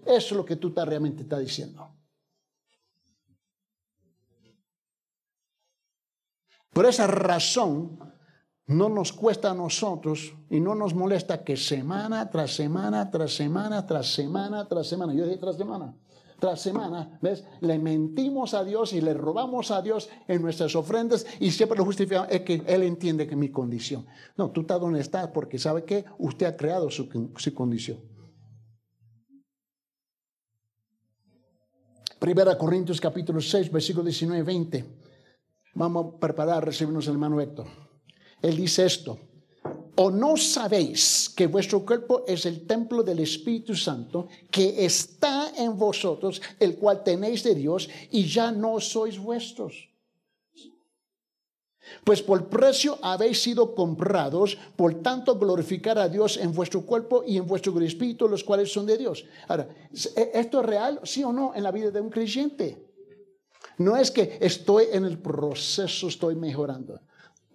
[0.06, 1.91] Eso es lo que tú realmente estás diciendo.
[6.71, 7.98] Por esa razón,
[8.67, 13.86] no nos cuesta a nosotros y no nos molesta que semana tras semana, tras semana,
[13.86, 15.95] tras semana, tras semana, yo dije tras semana,
[16.39, 17.45] tras semana, ¿ves?
[17.62, 21.86] Le mentimos a Dios y le robamos a Dios en nuestras ofrendas y siempre lo
[21.86, 24.06] justificamos, es que Él entiende que mi condición.
[24.36, 27.99] No, tú estás donde estás porque sabe que usted ha creado su, su condición.
[32.17, 34.86] Primera Corintios capítulo 6, versículo 19 y 20.
[35.75, 37.85] Vamos a preparar a recibirnos el hermano Héctor.
[38.46, 39.18] Él dice esto.
[39.96, 45.78] ¿O no sabéis que vuestro cuerpo es el templo del Espíritu Santo que está en
[45.78, 49.90] vosotros, el cual tenéis de Dios y ya no sois vuestros?
[52.04, 57.38] Pues por precio habéis sido comprados, por tanto glorificar a Dios en vuestro cuerpo y
[57.38, 59.26] en vuestro espíritu, los cuales son de Dios.
[59.48, 62.78] Ahora, ¿esto es real, sí o no, en la vida de un creyente?
[63.78, 67.00] No es que estoy en el proceso, estoy mejorando.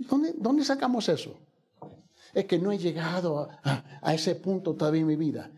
[0.08, 1.38] ¿Dónde, dónde sacamos eso?
[2.32, 5.50] Es que no he llegado a, ese punto todavía en mi vida.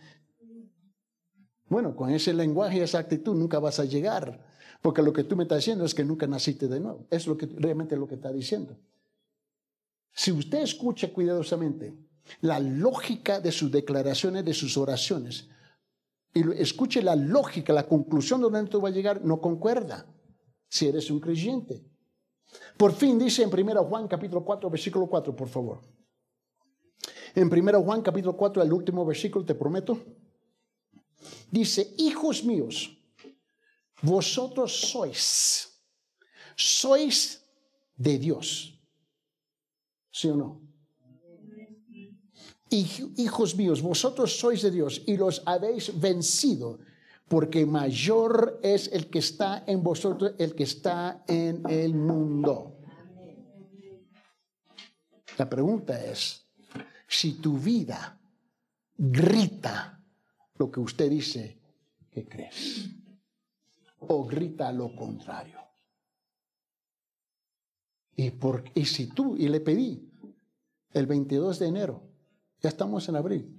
[1.69, 4.45] Bueno, con ese lenguaje y esa actitud nunca vas a llegar,
[4.81, 7.07] porque lo que tú me estás diciendo es que nunca naciste de nuevo.
[7.11, 8.77] Es lo que realmente lo que está diciendo.
[10.13, 11.95] Si usted escucha cuidadosamente
[12.41, 15.49] la lógica de sus declaraciones, de sus oraciones,
[16.35, 20.07] y escuche la lógica, la conclusión de donde tú va a llegar, no concuerda
[20.69, 21.85] si eres un creyente.
[22.77, 25.81] Por fin dice en 1 Juan capítulo 4, versículo 4, por favor.
[27.35, 29.99] En 1 Juan capítulo 4, el último versículo, te prometo.
[31.51, 32.99] Dice, hijos míos,
[34.03, 35.81] vosotros sois,
[36.57, 37.45] sois
[37.97, 38.79] de Dios.
[40.11, 40.61] ¿Sí o no?
[42.71, 46.79] Hijos míos, vosotros sois de Dios y los habéis vencido,
[47.29, 52.79] porque mayor es el que está en vosotros, el que está en el mundo.
[55.39, 56.47] La pregunta es,
[57.09, 58.21] si tu vida
[58.97, 60.03] grita
[60.57, 61.59] lo que usted dice
[62.11, 62.91] que crees
[63.99, 65.59] o grita lo contrario.
[68.15, 70.13] Y, por, y si tú, y le pedí
[70.93, 72.03] el 22 de enero,
[72.61, 73.59] ya estamos en abril,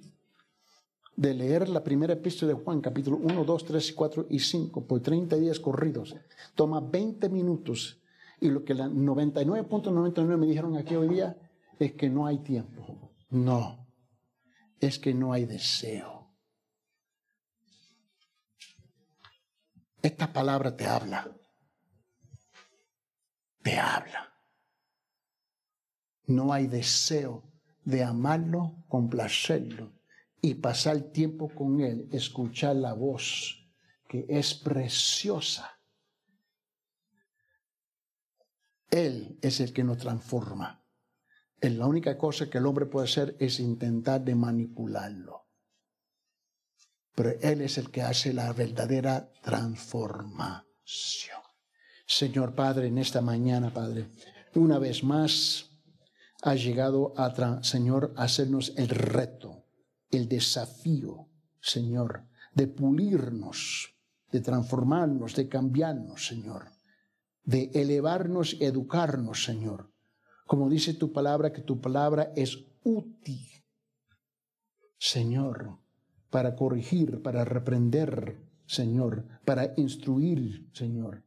[1.15, 5.01] de leer la primera epístola de Juan, capítulo 1, 2, 3, 4 y 5, por
[5.01, 6.15] 30 días corridos,
[6.55, 7.99] toma 20 minutos.
[8.39, 11.37] Y lo que la 99.99 me dijeron aquí hoy día
[11.79, 13.11] es que no hay tiempo.
[13.29, 13.87] No,
[14.79, 16.27] es que no hay deseo.
[20.01, 21.31] Esta palabra te habla.
[23.61, 24.33] Te habla.
[26.25, 27.43] No hay deseo
[27.85, 30.02] de amarlo, complacerlo
[30.43, 33.67] y pasar tiempo con él, escuchar la voz
[34.07, 35.79] que es preciosa.
[38.91, 40.83] Él es el que nos transforma
[41.69, 45.47] la única cosa que el hombre puede hacer es intentar de manipularlo.
[47.15, 50.63] Pero Él es el que hace la verdadera transformación.
[52.05, 54.09] Señor Padre, en esta mañana, Padre,
[54.55, 55.69] una vez más
[56.41, 59.62] ha llegado a, Señor, a hacernos el reto,
[60.13, 61.27] el desafío,
[61.59, 63.95] Señor, de pulirnos,
[64.31, 66.71] de transformarnos, de cambiarnos, Señor,
[67.43, 69.93] de elevarnos y educarnos, Señor
[70.45, 73.47] como dice tu palabra, que tu palabra es útil,
[74.97, 75.79] Señor,
[76.29, 81.23] para corregir, para reprender, Señor, para instruir, Señor.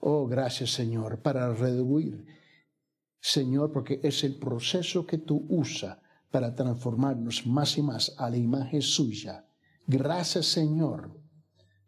[0.00, 2.24] Oh, gracias, Señor, para reduir,
[3.20, 5.98] Señor, porque es el proceso que tú usas
[6.34, 9.46] para transformarnos más y más a la imagen suya.
[9.86, 11.16] Gracias, Señor,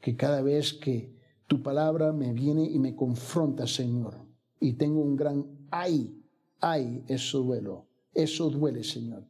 [0.01, 4.15] que cada vez que tu palabra me viene y me confronta, Señor,
[4.61, 6.23] y tengo un gran ay
[6.61, 7.83] Ay, eso duele,
[8.15, 9.29] eso duele, Señor.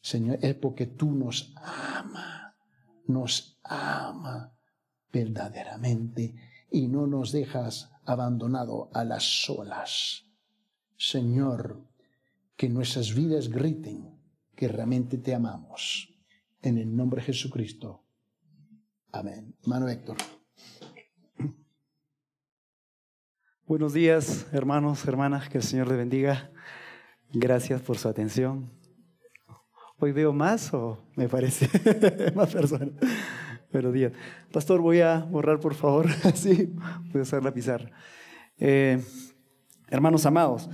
[0.00, 2.56] Señor, es porque tú nos ama,
[3.08, 4.56] nos ama
[5.12, 6.34] verdaderamente
[6.70, 10.24] y no nos dejas abandonado a las solas.
[10.96, 11.78] Señor,
[12.56, 14.15] que nuestras vidas griten
[14.56, 16.12] que realmente te amamos.
[16.62, 18.02] En el nombre de Jesucristo.
[19.12, 19.54] Amén.
[19.62, 20.16] Hermano Héctor.
[23.66, 26.50] Buenos días, hermanos, hermanas, que el Señor les bendiga.
[27.32, 28.72] Gracias por su atención.
[29.98, 31.68] Hoy veo más o me parece
[32.34, 32.90] más personas.
[33.72, 34.12] Buenos días.
[34.52, 36.06] Pastor, voy a borrar, por favor.
[36.24, 36.72] Así,
[37.12, 37.90] voy a usar la pizarra.
[38.58, 39.02] Eh,
[39.88, 40.70] hermanos amados,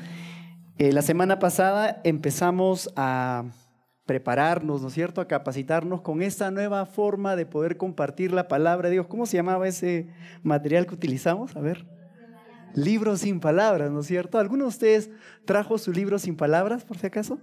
[0.79, 3.45] eh, la semana pasada empezamos a
[4.07, 8.89] prepararnos, ¿no es cierto?, a capacitarnos con esta nueva forma de poder compartir la palabra
[8.89, 9.07] de Dios.
[9.07, 10.09] ¿Cómo se llamaba ese
[10.43, 11.57] material que utilizamos?
[11.57, 11.87] A ver
[12.75, 14.39] Libro sin palabras, ¿no es cierto?
[14.39, 15.11] ¿Alguno de ustedes
[15.45, 17.39] trajo su libro sin palabras, por si acaso?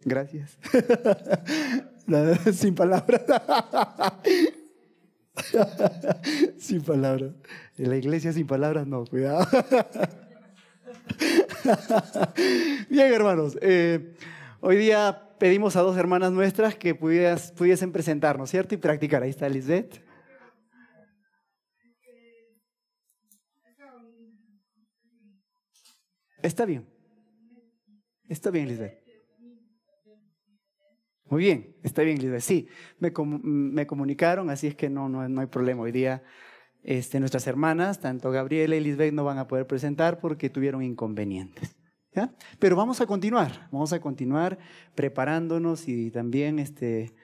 [0.00, 0.58] Gracias.
[2.54, 3.22] sin palabras.
[6.58, 7.32] sin palabras.
[7.78, 9.46] En la iglesia sin palabras, no, cuidado.
[12.88, 13.58] Bien, hermanos.
[13.60, 14.14] Eh,
[14.60, 18.74] hoy día pedimos a dos hermanas nuestras que pudiesen presentarnos, ¿cierto?
[18.74, 19.22] Y practicar.
[19.22, 20.02] Ahí está Lisbeth.
[26.42, 26.86] Está bien.
[28.28, 28.98] Está bien, Lisbeth.
[31.26, 32.40] Muy bien, está bien, Lisbeth.
[32.40, 35.82] Sí, me, me comunicaron, así es que no, no, no hay problema.
[35.82, 36.22] Hoy día
[36.82, 41.76] este, nuestras hermanas, tanto Gabriela y Lisbeth, no van a poder presentar porque tuvieron inconvenientes.
[42.58, 44.58] Pero vamos a continuar, vamos a continuar
[44.94, 47.14] preparándonos y también este,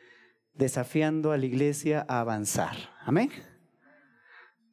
[0.55, 2.77] desafiando a la iglesia a avanzar.
[3.05, 3.31] Amén.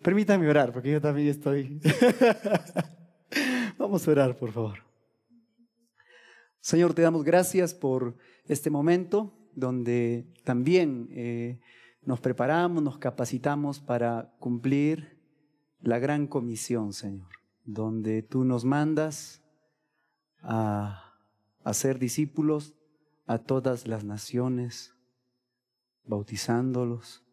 [0.04, 1.80] Permítame orar, porque yo también estoy.
[3.78, 4.80] vamos a orar, por favor.
[6.60, 8.16] Señor, te damos gracias por
[8.46, 11.60] este momento donde también eh,
[12.06, 15.20] nos preparamos, nos capacitamos para cumplir
[15.82, 17.30] la gran comisión, Señor,
[17.64, 19.42] donde tú nos mandas
[20.42, 21.00] a,
[21.64, 22.74] hacer discípulos
[23.26, 24.94] a todas las naciones,
[26.04, 27.24] bautizándolos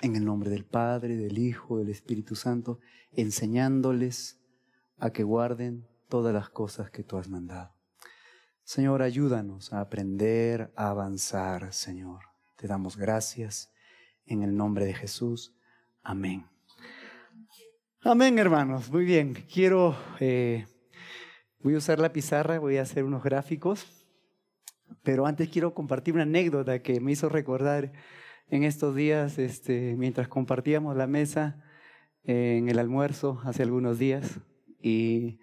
[0.00, 2.80] en el nombre del Padre, del Hijo, del Espíritu Santo,
[3.12, 4.40] enseñándoles
[4.98, 7.74] a que guarden todas las cosas que tú has mandado.
[8.64, 12.35] Señor, ayúdanos a aprender, a avanzar, Señor.
[12.56, 13.70] Te damos gracias
[14.24, 15.54] en el nombre de Jesús.
[16.02, 16.46] Amén.
[18.00, 18.90] Amén, hermanos.
[18.90, 19.34] Muy bien.
[19.52, 20.66] Quiero, eh,
[21.58, 23.86] voy a usar la pizarra, voy a hacer unos gráficos,
[25.02, 27.92] pero antes quiero compartir una anécdota que me hizo recordar
[28.48, 31.62] en estos días, este, mientras compartíamos la mesa
[32.24, 34.40] en el almuerzo hace algunos días
[34.80, 35.40] y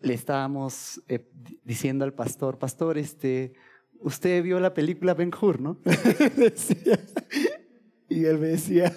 [0.00, 1.28] le estábamos eh,
[1.62, 3.52] diciendo al pastor, pastor, este,
[4.00, 5.78] usted vio la película Ben Hur, ¿no?
[8.08, 8.92] y él me decía,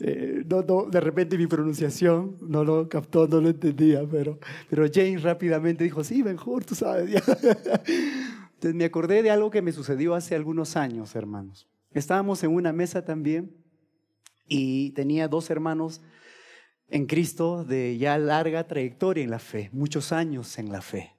[0.00, 4.38] eh, de repente mi pronunciación no lo captó, no lo entendía, pero,
[4.68, 7.14] pero James rápidamente dijo, sí, Ben Hur, tú sabes.
[8.54, 11.68] Entonces me acordé de algo que me sucedió hace algunos años, hermanos.
[11.92, 13.54] Estábamos en una mesa también
[14.48, 16.02] y tenía dos hermanos
[16.88, 21.13] en Cristo de ya larga trayectoria en la fe, muchos años en la fe.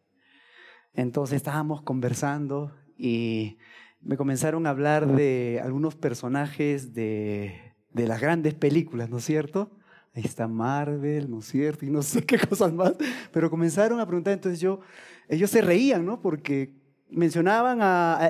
[0.95, 3.57] Entonces estábamos conversando y
[4.01, 9.71] me comenzaron a hablar de algunos personajes de, de las grandes películas, ¿no es cierto?
[10.13, 11.85] Ahí está Marvel, ¿no es cierto?
[11.85, 12.93] Y no sé qué cosas más,
[13.31, 14.79] pero comenzaron a preguntar, entonces yo,
[15.27, 16.21] ellos se reían, ¿no?
[16.21, 16.73] Porque
[17.09, 17.79] mencionaban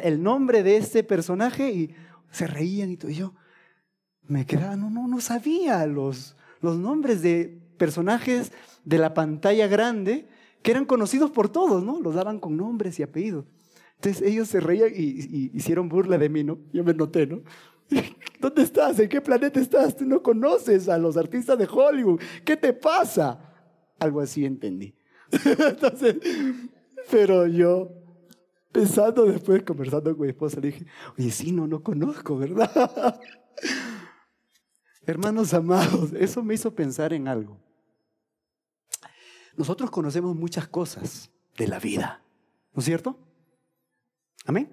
[0.04, 1.96] el nombre de este personaje y
[2.32, 3.12] se reían y todo.
[3.12, 3.34] Y yo
[4.28, 8.52] me quedaba, no, no, no sabía los, los nombres de personajes
[8.84, 10.28] de la pantalla grande
[10.66, 12.02] que eran conocidos por todos, ¿no?
[12.02, 13.46] Los daban con nombres y apellidos.
[13.98, 16.58] Entonces ellos se reían y, hicieron burla de mí, ¿no?
[16.74, 17.44] Yo me noté, ¿no?
[18.42, 18.98] ¿Dónde estás?
[18.98, 19.96] ¿En qué planeta estás?
[19.96, 22.20] Tú no conoces a los artistas de Hollywood.
[22.44, 23.40] ¿Qué te pasa?
[24.00, 24.96] Algo así entendí.
[25.32, 26.16] Entonces,
[27.12, 27.92] pero yo,
[28.72, 33.22] pensando después, conversando con mi esposa, le dije, oye, sí, no, no conozco, ¿verdad?
[35.06, 37.60] Hermanos amados, eso me hizo pensar en algo.
[39.58, 42.22] Nosotros conocemos muchas cosas de la vida,
[42.74, 43.18] ¿no es cierto?
[44.46, 44.70] Amén.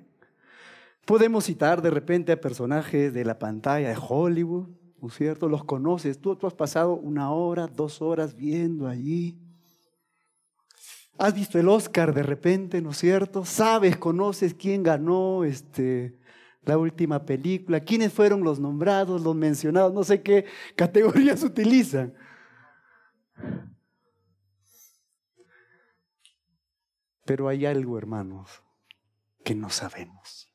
[1.05, 4.69] Podemos citar de repente a personajes de la pantalla de Hollywood,
[5.01, 5.49] ¿no es cierto?
[5.49, 9.39] Los conoces, tú, tú has pasado una hora, dos horas viendo allí.
[11.19, 13.45] Has visto el Oscar de repente, ¿no es cierto?
[13.45, 16.19] Sabes, conoces quién ganó este,
[16.65, 22.15] la última película, quiénes fueron los nombrados, los mencionados, no sé qué categorías utilizan.
[27.25, 28.63] Pero hay algo, hermanos,
[29.45, 30.51] que no sabemos.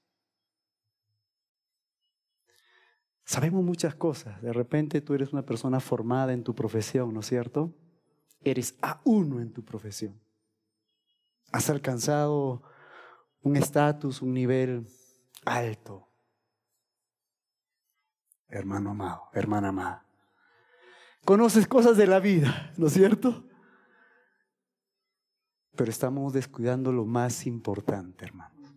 [3.24, 4.42] Sabemos muchas cosas.
[4.42, 7.74] De repente tú eres una persona formada en tu profesión, ¿no es cierto?
[8.42, 10.20] Eres a uno en tu profesión.
[11.52, 12.64] Has alcanzado
[13.42, 14.88] un estatus, un nivel
[15.46, 16.08] alto.
[18.50, 20.06] Hermano amado, hermana amada.
[21.26, 23.47] Conoces cosas de la vida, ¿no es cierto?
[25.78, 28.74] Pero estamos descuidando lo más importante, hermanos.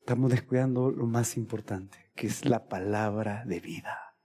[0.00, 4.16] Estamos descuidando lo más importante, que es la palabra de vida,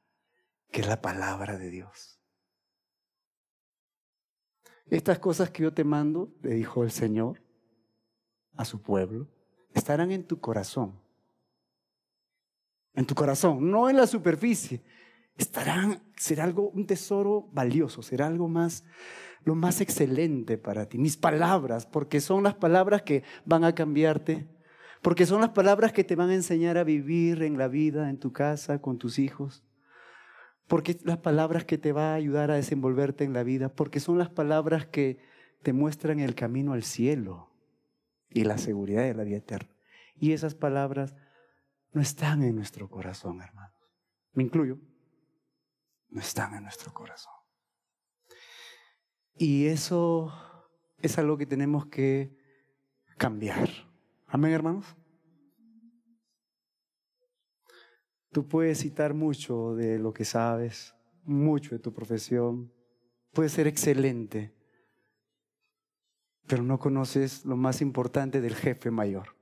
[0.72, 2.20] que es la palabra de Dios.
[4.88, 7.44] Estas cosas que yo te mando, le dijo el Señor
[8.56, 9.28] a su pueblo,
[9.74, 11.00] estarán en tu corazón
[12.98, 14.82] en tu corazón, no en la superficie.
[15.38, 18.84] Estarán, será algo, un tesoro valioso, será algo más,
[19.44, 20.98] lo más excelente para ti.
[20.98, 24.48] Mis palabras, porque son las palabras que van a cambiarte,
[25.02, 28.18] porque son las palabras que te van a enseñar a vivir en la vida, en
[28.18, 29.64] tu casa, con tus hijos,
[30.68, 34.18] porque las palabras que te van a ayudar a desenvolverte en la vida, porque son
[34.18, 35.20] las palabras que
[35.62, 37.52] te muestran el camino al cielo
[38.30, 39.74] y la seguridad de la vida eterna.
[40.16, 41.16] Y esas palabras
[41.94, 43.74] no están en nuestro corazón, hermanos.
[44.34, 44.80] Me incluyo.
[46.10, 47.34] No están en nuestro corazón.
[49.36, 50.34] Y eso
[50.98, 52.36] es algo que tenemos que
[53.18, 53.70] cambiar.
[54.28, 54.96] Amén, hermanos.
[58.32, 62.72] Tú puedes citar mucho de lo que sabes, mucho de tu profesión,
[63.32, 64.54] puedes ser excelente,
[66.48, 69.36] pero no conoces lo más importante del jefe mayor.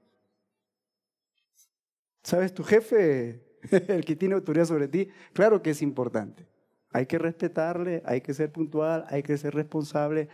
[2.24, 2.53] ¿Sabes?
[2.53, 6.47] Tu jefe, el que tiene autoridad sobre ti, claro que es importante.
[6.96, 10.30] Hay que respetarle, hay que ser puntual, hay que ser responsable,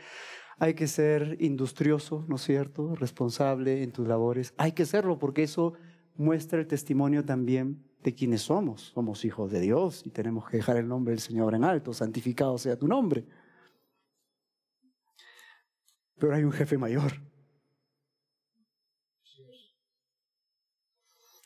[0.60, 2.94] hay que ser industrioso, ¿no es cierto?
[2.94, 4.54] Responsable en tus labores.
[4.58, 5.74] Hay que serlo porque eso
[6.18, 8.92] muestra el testimonio también de quienes somos.
[8.94, 12.60] Somos hijos de Dios y tenemos que dejar el nombre del Señor en alto, santificado
[12.60, 13.26] sea tu nombre.
[16.20, 17.14] Pero hay un jefe mayor.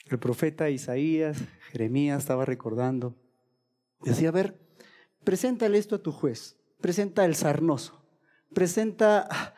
[0.10, 1.42] El profeta Isaías,
[1.72, 3.16] Jeremías estaba recordando.
[4.02, 4.65] Decía, a ver,
[5.26, 8.02] preséntale esto a tu juez, presenta al sarnoso,
[8.54, 9.56] presenta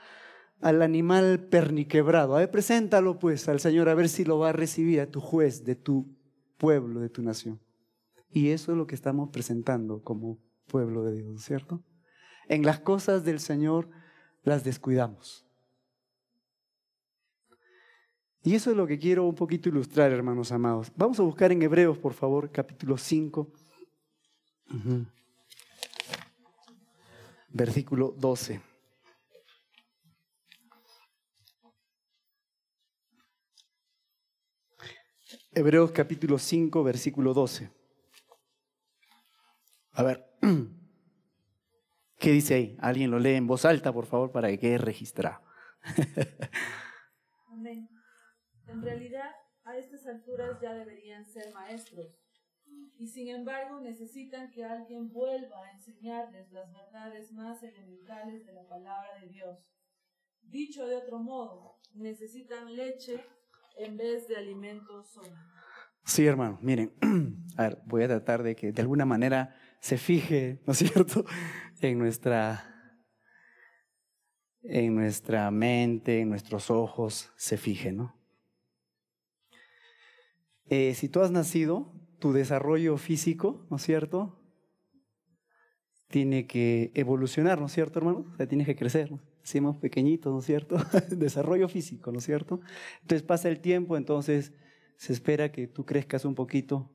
[0.59, 4.53] al animal perniquebrado, a ver, preséntalo pues al Señor a ver si lo va a
[4.53, 6.17] recibir a tu juez de tu
[6.57, 7.59] pueblo, de tu nación.
[8.31, 11.83] Y eso es lo que estamos presentando como pueblo de Dios, ¿cierto?
[12.47, 13.89] En las cosas del Señor
[14.43, 15.45] las descuidamos.
[18.43, 20.91] Y eso es lo que quiero un poquito ilustrar, hermanos amados.
[20.95, 23.51] Vamos a buscar en Hebreos, por favor, capítulo 5,
[27.57, 28.61] versículo 12.
[35.51, 37.71] Hebreos capítulo 5, versículo 12.
[39.93, 40.23] A ver,
[42.19, 42.77] ¿qué dice ahí?
[42.79, 45.41] Alguien lo lee en voz alta, por favor, para que quede registrado.
[47.47, 47.89] Amén.
[48.67, 49.31] En realidad,
[49.63, 52.15] a estas alturas ya deberían ser maestros,
[52.97, 58.67] y sin embargo necesitan que alguien vuelva a enseñarles las verdades más elementales de la
[58.67, 59.59] palabra de Dios.
[60.41, 63.19] Dicho de otro modo, necesitan leche
[63.77, 65.37] en vez de alimentos sólidos.
[66.05, 66.93] Sí, hermano, miren,
[67.85, 71.25] voy a tratar de que de alguna manera se fije, ¿no es cierto?,
[71.81, 72.73] en nuestra
[74.63, 78.17] en nuestra mente, en nuestros ojos, se fije, ¿no?
[80.65, 84.39] Eh, si tú has nacido, tu desarrollo físico, ¿no es cierto?
[86.07, 88.25] Tiene que evolucionar, ¿no es cierto, hermano?
[88.33, 89.19] O sea, tienes que crecer, ¿no?
[89.41, 90.77] Decimos pequeñitos, ¿no es cierto?
[91.09, 92.59] desarrollo físico, ¿no es cierto?
[93.01, 94.53] Entonces pasa el tiempo, entonces
[94.97, 96.91] se espera que tú crezcas un poquito,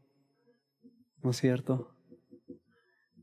[1.22, 1.94] ¿no es cierto?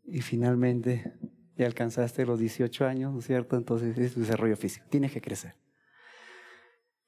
[0.06, 1.14] Y finalmente
[1.56, 3.58] ya alcanzaste los 18 años, ¿no es cierto?
[3.58, 5.56] Entonces es tu desarrollo físico, tienes que crecer.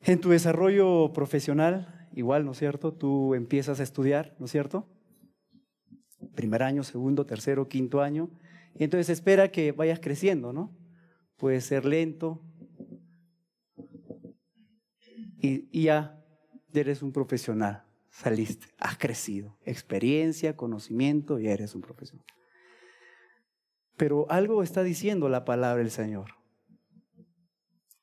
[0.04, 2.92] En tu desarrollo profesional, igual, ¿no es cierto?
[2.92, 4.88] Tú empiezas a estudiar, ¿no es cierto?
[6.34, 8.32] Primer año, segundo, tercero, quinto año.
[8.74, 10.76] Y entonces espera que vayas creciendo, ¿no?
[11.38, 12.42] Puede ser lento.
[15.40, 16.24] Y, ya
[16.74, 19.58] eres un profesional, saliste, has crecido.
[19.66, 22.26] Experiencia, conocimiento, y eres un profesional.
[23.98, 26.32] Pero algo está diciendo la palabra del Señor.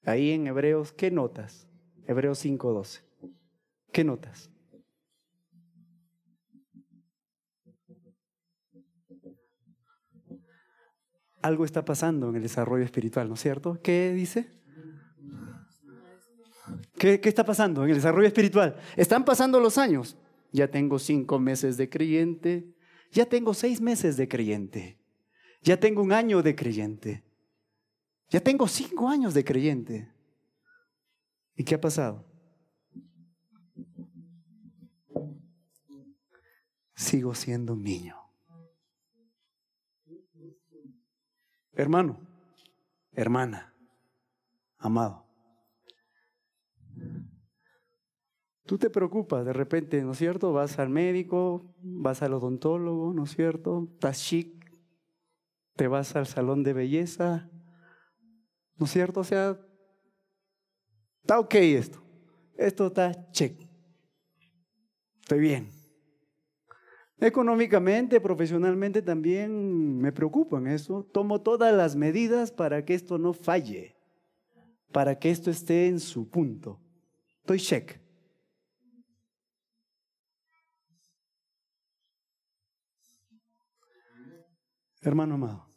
[0.05, 1.68] Ahí en Hebreos, ¿qué notas?
[2.09, 3.03] Hebreos 5:12.
[3.93, 4.51] ¿Qué notas?
[11.43, 13.79] Algo está pasando en el desarrollo espiritual, ¿no es cierto?
[13.83, 14.49] ¿Qué dice?
[16.99, 18.77] ¿Qué, ¿Qué, está pasando en el desarrollo espiritual?
[18.97, 20.17] Están pasando los años.
[20.51, 22.75] Ya tengo cinco meses de creyente,
[23.13, 24.99] ya tengo seis meses de creyente,
[25.63, 27.23] ya tengo un año de creyente,
[28.31, 30.18] ya tengo cinco años de creyente.
[31.59, 32.25] ¿Y qué ha pasado?
[36.95, 38.17] Sigo siendo un niño.
[41.73, 42.21] Hermano,
[43.11, 43.75] hermana,
[44.79, 45.27] amado.
[48.65, 50.53] Tú te preocupas de repente, ¿no es cierto?
[50.53, 53.89] Vas al médico, vas al odontólogo, ¿no es cierto?
[53.95, 54.79] Estás chic,
[55.75, 57.51] te vas al salón de belleza,
[58.77, 59.21] ¿no es cierto?
[59.21, 59.59] O sea,
[61.29, 62.03] Está ok esto.
[62.57, 63.61] Esto está check.
[65.21, 65.69] Estoy bien.
[67.19, 71.05] Económicamente, profesionalmente también me preocupan eso.
[71.13, 73.95] Tomo todas las medidas para que esto no falle,
[74.91, 76.81] para que esto esté en su punto.
[77.41, 78.01] Estoy check.
[85.03, 85.69] Hermano amado,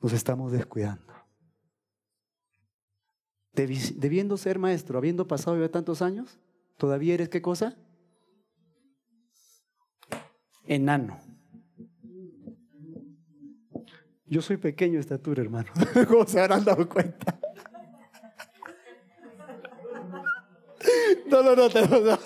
[0.00, 1.17] nos estamos descuidando.
[3.66, 6.38] Debiendo ser maestro, habiendo pasado ya tantos años,
[6.76, 7.76] ¿todavía eres qué cosa?
[10.66, 11.18] Enano.
[14.26, 15.70] Yo soy pequeño de estatura, hermano.
[16.08, 17.38] ¿Cómo se habrán dado cuenta?
[21.30, 22.00] No, no, no, no.
[22.00, 22.18] no.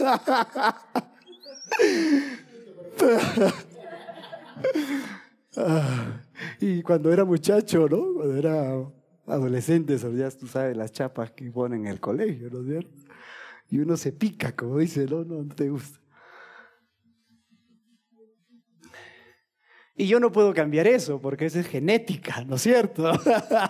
[5.54, 6.22] Ah,
[6.60, 8.14] y cuando era muchacho, ¿no?
[8.14, 8.74] Cuando era
[9.26, 13.12] adolescente, ya tú sabes las chapas que ponen en el colegio, ¿no es cierto?
[13.68, 15.98] Y uno se pica, como dice, no, no, no te gusta.
[19.94, 23.12] Y yo no puedo cambiar eso, porque eso es genética, ¿no es cierto?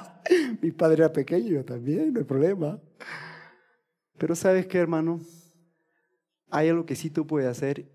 [0.63, 2.81] Mi padre era pequeño, yo también, no hay problema.
[4.19, 5.21] Pero sabes qué, hermano,
[6.51, 7.91] hay algo que sí tú puedes hacer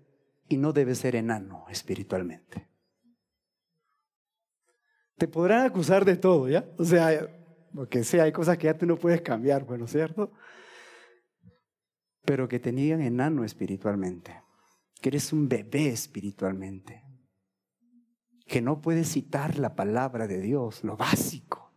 [0.48, 2.68] y no debes ser enano espiritualmente.
[5.16, 6.68] Te podrán acusar de todo, ¿ya?
[6.78, 7.28] O sea,
[7.78, 10.32] porque sea, hay cosas que ya tú no puedes cambiar, bueno, ¿cierto?
[12.24, 14.42] Pero que te niegan enano espiritualmente,
[15.00, 17.04] que eres un bebé espiritualmente,
[18.48, 21.72] que no puedes citar la palabra de Dios, lo básico.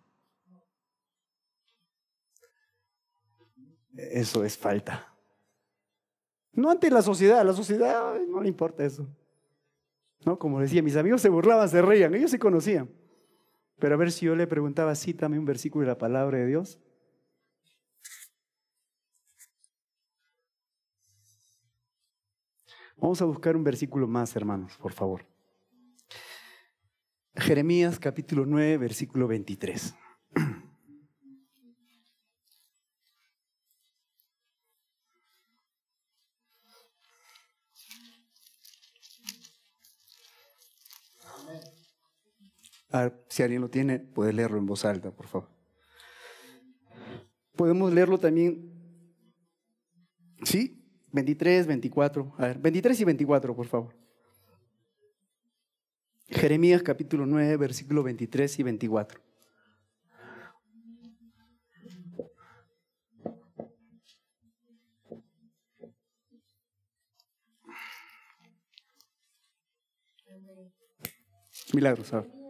[3.95, 5.15] Eso es falta.
[6.53, 9.07] No ante la sociedad, a la sociedad no le importa eso.
[10.25, 10.39] ¿No?
[10.39, 12.89] Como decía, mis amigos se burlaban, se reían, ellos se conocían.
[13.81, 16.79] Pero a ver si yo le preguntaba, cítame un versículo de la palabra de Dios.
[22.95, 25.25] Vamos a buscar un versículo más, hermanos, por favor.
[27.35, 29.95] Jeremías capítulo 9, versículo 23.
[43.27, 45.49] Si alguien lo tiene, puede leerlo en voz alta, por favor.
[47.55, 48.71] Podemos leerlo también.
[50.43, 50.83] ¿Sí?
[51.11, 52.33] 23, 24.
[52.37, 53.95] A ver, 23 y 24, por favor.
[56.27, 59.21] Jeremías capítulo 9, versículo 23 y 24.
[71.73, 72.40] Milagros, ¿sabes?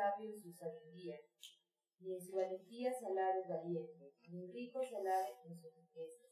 [0.00, 1.20] Sabio en su sabiduría,
[1.98, 6.30] ni en su valentía se alabe valiente, ni el rico se alabe en sus riquezas.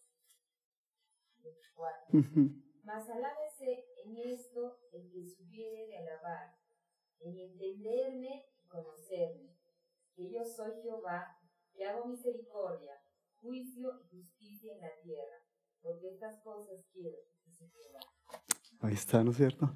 [2.82, 6.56] Mas alábese en esto el que subiere de alabar,
[7.20, 9.54] en entenderme y conocerme,
[10.14, 11.38] que yo soy Jehová,
[11.74, 13.02] que hago misericordia,
[13.34, 15.44] juicio y justicia en la tierra,
[15.82, 18.00] porque estas cosas quiero, dice Jehová.
[18.80, 19.66] Ahí está, ¿no es cierto?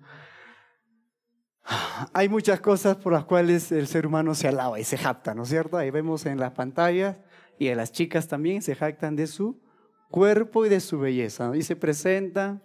[2.13, 5.45] Hay muchas cosas por las cuales el ser humano se alaba y se jacta, ¿no
[5.45, 5.77] es cierto?
[5.77, 7.19] Ahí vemos en las pantallas
[7.59, 9.61] y a las chicas también se jactan de su
[10.11, 11.57] cuerpo y de su belleza.
[11.57, 12.63] Y se presentan,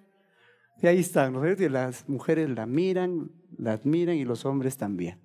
[0.81, 1.63] y ahí están, ¿no es cierto?
[1.63, 5.21] Y las mujeres la miran, la admiran y los hombres también.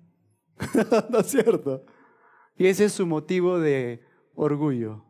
[1.09, 1.85] ¿No es cierto?
[2.55, 4.03] Y ese es su motivo de
[4.35, 5.03] orgullo.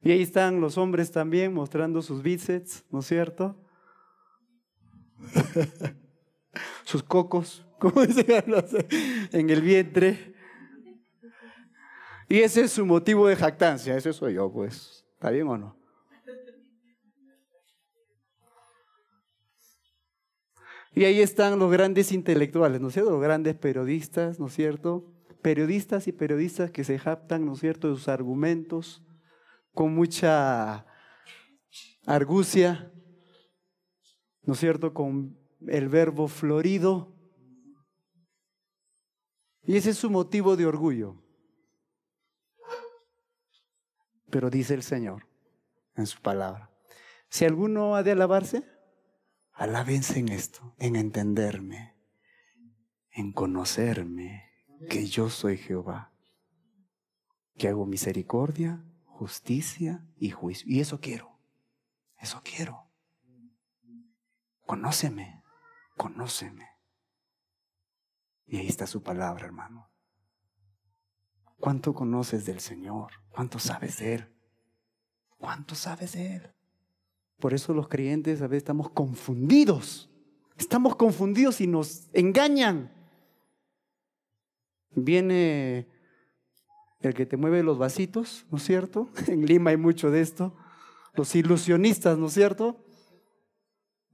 [0.00, 3.60] Y ahí están los hombres también mostrando sus bíceps, ¿no es cierto?
[6.84, 8.26] Sus cocos, como dicen,
[9.32, 10.34] en el vientre.
[12.28, 15.06] Y ese es su motivo de jactancia, ese soy yo, pues.
[15.14, 15.78] ¿Está bien o no?
[20.94, 23.12] Y ahí están los grandes intelectuales, ¿no es cierto?
[23.12, 25.12] Los grandes periodistas, ¿no es cierto?
[25.42, 29.04] Periodistas y periodistas que se jactan, ¿no es cierto?, de sus argumentos
[29.72, 30.86] con mucha
[32.04, 32.90] argucia,
[34.48, 37.14] ¿no es cierto?, con el verbo florido.
[39.62, 41.22] Y ese es su motivo de orgullo.
[44.30, 45.28] Pero dice el Señor
[45.96, 46.70] en su palabra,
[47.28, 48.64] si alguno ha de alabarse,
[49.52, 51.94] alábense en esto, en entenderme,
[53.10, 54.50] en conocerme,
[54.88, 56.14] que yo soy Jehová,
[57.58, 60.64] que hago misericordia, justicia y juicio.
[60.66, 61.38] Y eso quiero,
[62.18, 62.87] eso quiero.
[64.68, 65.42] Conóceme,
[65.96, 66.68] conóceme.
[68.46, 69.90] Y ahí está su palabra, hermano.
[71.58, 73.12] ¿Cuánto conoces del Señor?
[73.30, 74.28] ¿Cuánto sabes de Él?
[75.38, 76.52] ¿Cuánto sabes de Él?
[77.38, 80.10] Por eso los creyentes a veces estamos confundidos.
[80.58, 82.92] Estamos confundidos y nos engañan.
[84.90, 85.88] Viene
[87.00, 89.08] el que te mueve los vasitos, ¿no es cierto?
[89.28, 90.54] En Lima hay mucho de esto.
[91.14, 92.84] Los ilusionistas, ¿no es cierto?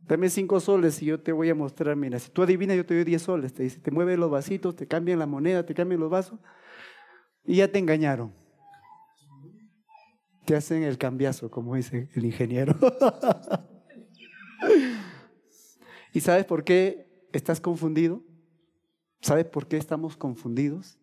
[0.06, 2.94] Dame cinco soles y yo te voy a mostrar, mira, si tú adivinas yo te
[2.94, 6.00] doy diez soles, te dice, te mueve los vasitos, te cambian la moneda, te cambian
[6.00, 6.38] los vasos
[7.44, 8.34] y ya te engañaron.
[10.44, 12.76] Te hacen el cambiazo, como dice el ingeniero.
[16.12, 18.22] ¿Y sabes por qué estás confundido?
[19.20, 20.98] ¿Sabes por qué estamos confundidos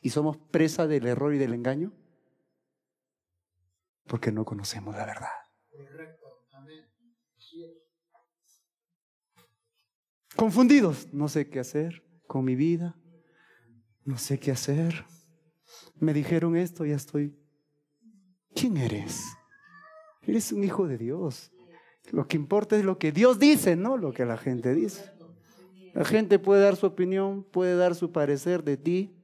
[0.00, 1.92] y somos presa del error y del engaño?
[4.08, 5.28] Porque no conocemos la verdad.
[10.40, 12.96] Confundidos, no sé qué hacer con mi vida,
[14.06, 15.04] no sé qué hacer.
[15.96, 17.36] Me dijeron esto, ya estoy.
[18.54, 19.22] ¿Quién eres?
[20.22, 21.52] Eres un hijo de Dios.
[22.10, 25.12] Lo que importa es lo que Dios dice, no lo que la gente dice.
[25.92, 29.14] La gente puede dar su opinión, puede dar su parecer de ti,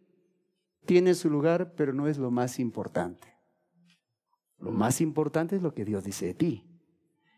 [0.85, 3.27] tiene su lugar, pero no es lo más importante.
[4.59, 6.67] Lo más importante es lo que Dios dice de ti.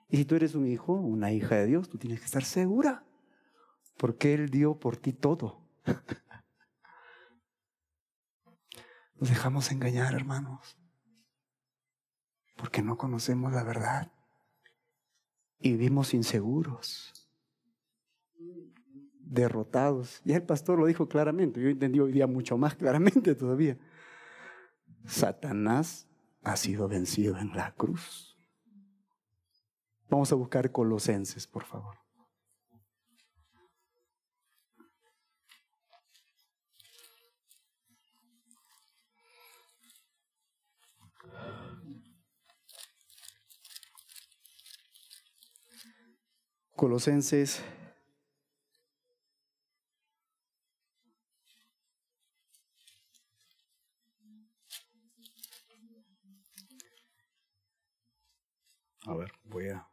[0.09, 3.05] Y si tú eres un hijo, una hija de Dios, tú tienes que estar segura,
[3.99, 5.61] porque Él dio por ti todo.
[9.21, 10.79] Nos dejamos engañar, hermanos,
[12.57, 14.11] porque no conocemos la verdad
[15.61, 17.13] y vivimos inseguros,
[19.19, 20.23] derrotados.
[20.25, 23.77] Y el pastor lo dijo claramente, yo entendí hoy día mucho más claramente todavía.
[25.05, 26.07] Satanás
[26.43, 28.39] ha sido vencido en la cruz.
[30.09, 31.98] Vamos a buscar Colosenses, por favor.
[46.79, 47.61] Colosenses
[59.07, 59.89] A ver, voy a.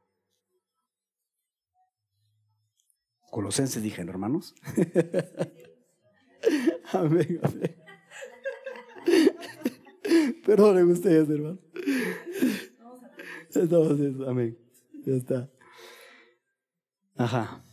[3.32, 4.54] Colosenses dije, hermanos.
[6.94, 7.76] amén, amén.
[10.46, 11.58] Perdonen ustedes, hermano.
[13.50, 14.56] Eso, amén.
[15.04, 15.55] Ya está.
[17.16, 17.64] Ajá.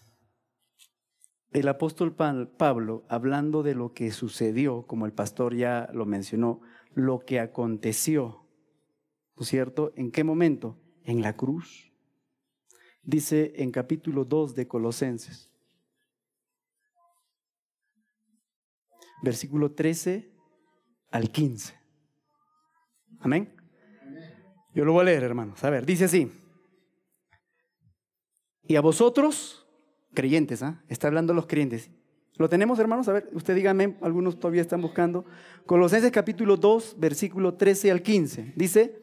[1.50, 6.62] El apóstol Pablo, hablando de lo que sucedió, como el pastor ya lo mencionó,
[6.94, 8.48] lo que aconteció,
[9.36, 9.92] ¿no es cierto?
[9.96, 10.78] ¿En qué momento?
[11.04, 11.92] En la cruz.
[13.02, 15.50] Dice en capítulo 2 de Colosenses,
[19.22, 20.32] versículo 13
[21.10, 21.74] al 15.
[23.20, 23.54] Amén.
[24.74, 25.62] Yo lo voy a leer, hermanos.
[25.64, 26.41] A ver, dice así.
[28.72, 29.66] Y a vosotros,
[30.14, 30.82] creyentes, ¿ah?
[30.88, 31.90] está hablando los creyentes.
[32.36, 33.06] ¿Lo tenemos, hermanos?
[33.06, 35.26] A ver, usted dígame, algunos todavía están buscando.
[35.66, 38.54] Colosenses capítulo 2, versículo 13 al 15.
[38.56, 39.02] Dice,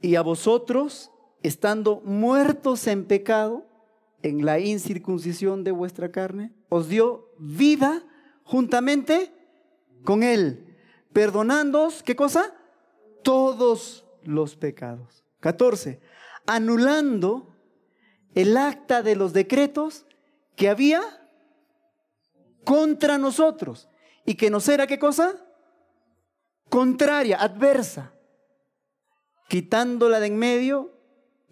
[0.00, 1.12] y a vosotros,
[1.44, 3.68] estando muertos en pecado,
[4.24, 8.02] en la incircuncisión de vuestra carne, os dio vida
[8.42, 9.32] juntamente
[10.02, 10.76] con Él,
[11.12, 12.52] perdonándoos, ¿qué cosa?
[13.22, 15.22] Todos los pecados.
[15.38, 16.00] 14
[16.46, 17.54] anulando
[18.34, 20.06] el acta de los decretos
[20.56, 21.02] que había
[22.64, 23.88] contra nosotros
[24.24, 25.34] y que nos era qué cosa?
[26.68, 28.12] Contraria, adversa,
[29.48, 30.92] quitándola de en medio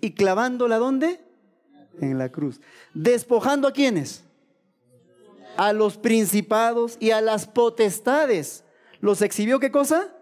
[0.01, 1.21] y clavándola ¿dónde?
[2.01, 2.61] En la cruz.
[2.95, 4.25] Despojando a quienes?
[5.57, 8.65] A los principados y a las potestades.
[9.01, 10.15] ¿Los exhibió qué cosa?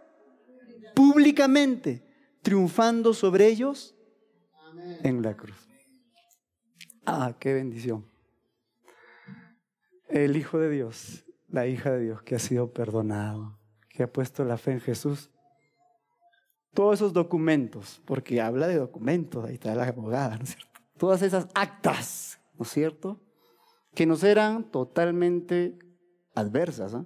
[0.95, 2.03] Públicamente,
[2.43, 3.95] triunfando sobre ellos
[5.03, 5.69] en la cruz.
[7.05, 8.07] Ah, qué bendición.
[10.09, 13.59] El Hijo de Dios, la hija de Dios que ha sido perdonado,
[13.89, 15.31] que ha puesto la fe en Jesús.
[16.75, 20.81] Todos esos documentos, porque habla de documentos, ahí está la abogada, ¿no es cierto?
[20.99, 23.21] Todas esas actas, ¿no es cierto?
[23.95, 25.79] Que nos eran totalmente
[26.35, 27.05] adversas, ¿ah?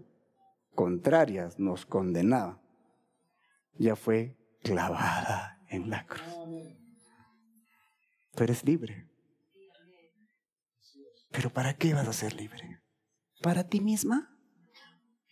[0.74, 2.60] contrarias, nos condenaban.
[3.78, 6.81] Ya fue clavada en la cruz.
[8.34, 9.08] Tú eres libre.
[11.30, 12.82] Pero ¿para qué vas a ser libre?
[13.42, 14.36] ¿Para ti misma?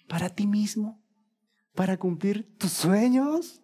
[0.09, 1.03] ¿Para ti mismo?
[1.75, 3.63] ¿Para cumplir tus sueños?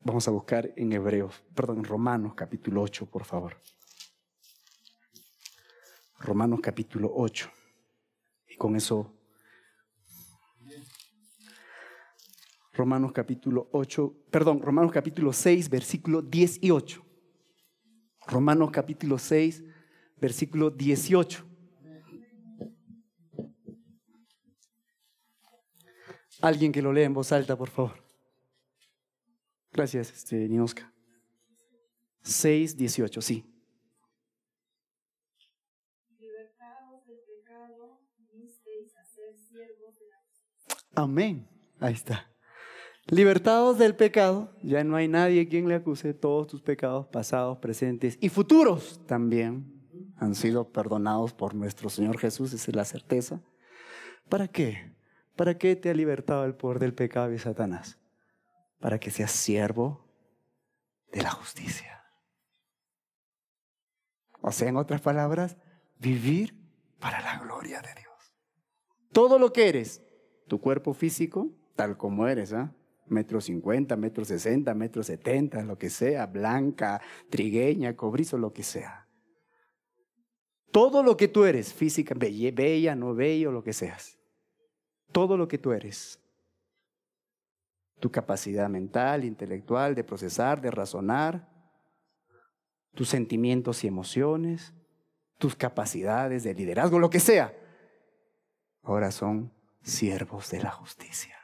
[0.00, 3.60] Vamos a buscar en Hebreos, perdón, en Romanos capítulo 8, por favor.
[6.18, 7.50] Romanos capítulo 8.
[8.48, 9.17] Y con eso,
[12.78, 17.04] Romanos capítulo 8, perdón, Romanos capítulo 6, versículo 18.
[18.28, 19.64] Romanos capítulo 6,
[20.16, 21.44] versículo 18.
[26.40, 28.00] Alguien que lo lea en voz alta, por favor.
[29.72, 30.94] Gracias, este, Ninoska.
[32.22, 33.44] 6, 18, sí.
[36.16, 37.98] Libertados del pecado,
[38.32, 41.48] vinisteis a ser siervos de la Amén.
[41.80, 42.37] Ahí está.
[43.10, 46.12] Libertados del pecado, ya no hay nadie quien le acuse.
[46.12, 49.72] Todos tus pecados pasados, presentes y futuros también
[50.16, 53.40] han sido perdonados por nuestro Señor Jesús, esa es la certeza.
[54.28, 54.94] ¿Para qué?
[55.36, 57.98] ¿Para qué te ha libertado el poder del pecado y Satanás?
[58.78, 60.04] Para que seas siervo
[61.10, 62.04] de la justicia.
[64.42, 65.56] O sea, en otras palabras,
[65.98, 66.54] vivir
[66.98, 68.34] para la gloria de Dios.
[69.12, 70.02] Todo lo que eres,
[70.46, 72.74] tu cuerpo físico, tal como eres, ¿ah?
[73.10, 77.00] Metro cincuenta, metro sesenta, metro setenta, lo que sea, blanca,
[77.30, 79.08] trigueña, cobrizo, lo que sea.
[80.70, 84.18] Todo lo que tú eres, física, bella, bella, no bello, lo que seas.
[85.12, 86.20] Todo lo que tú eres.
[88.00, 91.48] Tu capacidad mental, intelectual, de procesar, de razonar,
[92.94, 94.74] tus sentimientos y emociones,
[95.38, 97.56] tus capacidades de liderazgo, lo que sea.
[98.82, 99.52] Ahora son
[99.82, 101.37] siervos de la justicia.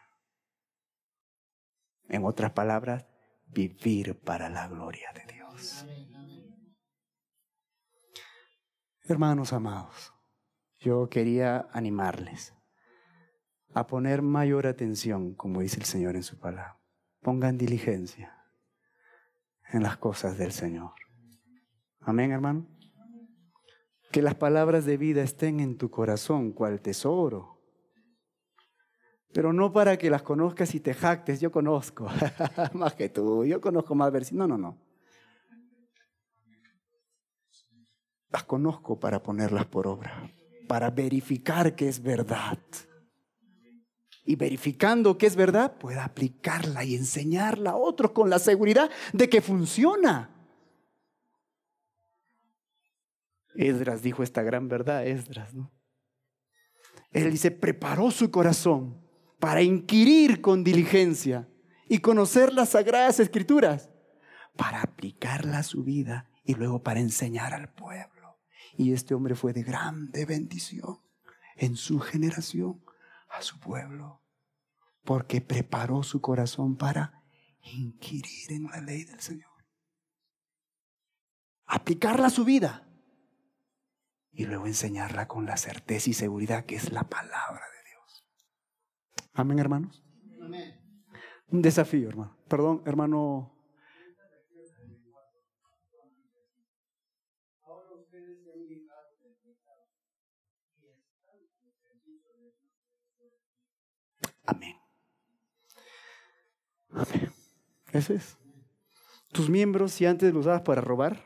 [2.09, 3.07] En otras palabras,
[3.47, 5.87] vivir para la gloria de Dios.
[9.07, 10.15] Hermanos amados,
[10.81, 12.55] yo quería animarles
[13.75, 16.79] a poner mayor atención, como dice el Señor en su palabra.
[17.21, 18.35] Pongan diligencia
[19.73, 20.93] en las cosas del Señor.
[22.01, 22.69] Amén, hermano.
[24.13, 27.54] Que las palabras de vida estén en tu corazón, cual tesoro.
[29.35, 32.09] Pero no para que las conozcas y te jactes, yo conozco
[32.73, 34.49] más que tú, yo conozco más versículos.
[34.49, 34.79] No, no, no.
[38.31, 40.33] Las conozco para ponerlas por obra,
[40.69, 42.61] para verificar que es verdad.
[44.25, 49.29] Y verificando que es verdad, pueda aplicarla y enseñarla a otros con la seguridad de
[49.29, 50.31] que funciona.
[53.57, 55.73] Esdras dijo esta gran verdad, Esdras, ¿no?
[57.11, 59.04] Él dice, preparó su corazón
[59.45, 61.47] para inquirir con diligencia
[61.87, 63.91] y conocer las sagradas escrituras,
[64.57, 68.41] para aplicarla a su vida y luego para enseñar al pueblo.
[68.79, 71.03] Y este hombre fue de grande bendición
[71.57, 72.83] en su generación
[73.29, 74.23] a su pueblo,
[75.05, 77.23] porque preparó su corazón para
[77.61, 79.53] inquirir en la ley del Señor.
[81.67, 82.89] Aplicarla a su vida
[84.33, 87.74] y luego enseñarla con la certeza y seguridad que es la palabra.
[89.37, 90.01] Amén, hermanos.
[91.49, 92.37] Un desafío, hermano.
[92.49, 93.51] Perdón, hermano.
[104.47, 104.77] Amén.
[106.91, 107.33] Amén.
[107.93, 108.39] Eso es.
[109.33, 111.25] Tus miembros, si antes los usabas para robar,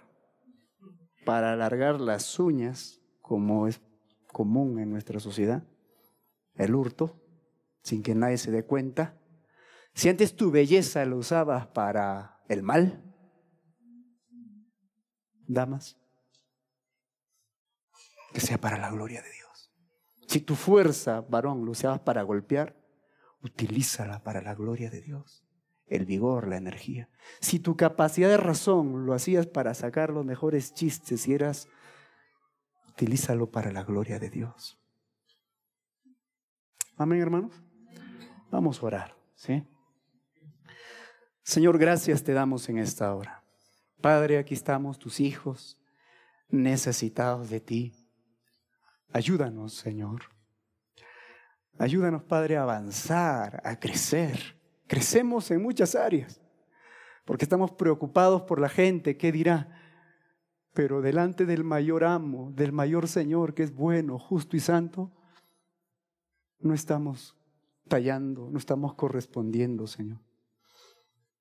[1.27, 3.83] para alargar las uñas, como es
[4.33, 5.63] común en nuestra sociedad,
[6.55, 7.21] el hurto,
[7.83, 9.19] sin que nadie se dé cuenta.
[9.95, 13.03] Si antes tu belleza la usabas para el mal,
[15.47, 15.97] damas,
[18.33, 19.73] que sea para la gloria de Dios.
[20.27, 22.77] Si tu fuerza, varón, lo usabas para golpear,
[23.43, 25.45] utilízala para la gloria de Dios.
[25.87, 27.09] El vigor, la energía.
[27.41, 31.67] Si tu capacidad de razón lo hacías para sacar los mejores chistes y eras,
[32.89, 34.79] utilízalo para la gloria de Dios.
[36.97, 37.63] Amén, hermanos.
[38.51, 39.67] Vamos a orar, ¿sí?
[41.43, 43.43] Señor, gracias te damos en esta hora.
[44.01, 45.79] Padre, aquí estamos tus hijos,
[46.49, 47.95] necesitados de ti.
[49.13, 50.23] Ayúdanos, Señor.
[51.79, 54.59] Ayúdanos, Padre, a avanzar, a crecer.
[54.87, 56.41] Crecemos en muchas áreas,
[57.25, 59.81] porque estamos preocupados por la gente, ¿qué dirá?
[60.73, 65.13] Pero delante del mayor amo, del mayor Señor, que es bueno, justo y santo,
[66.61, 67.38] no estamos
[67.89, 70.21] tallando, no estamos correspondiendo, Señor.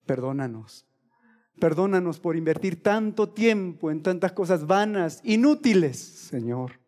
[0.06, 0.86] Perdónanos.
[1.60, 6.80] Perdónanos por invertir tanto tiempo en tantas cosas vanas, inútiles, Señor.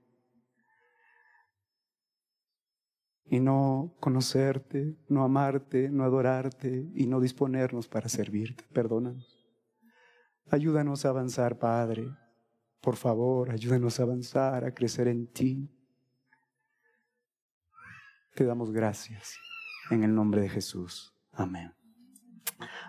[3.29, 8.63] y no conocerte, no amarte, no adorarte y no disponernos para servirte.
[8.73, 9.47] Perdónanos.
[10.49, 12.09] Ayúdanos a avanzar, Padre.
[12.81, 15.69] Por favor, ayúdanos a avanzar, a crecer en ti.
[18.33, 19.37] Te damos gracias
[19.89, 21.13] en el nombre de Jesús.
[21.33, 21.73] Amén.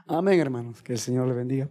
[0.07, 0.83] Amén, hermanos.
[0.83, 1.69] Que el Señor le bendiga.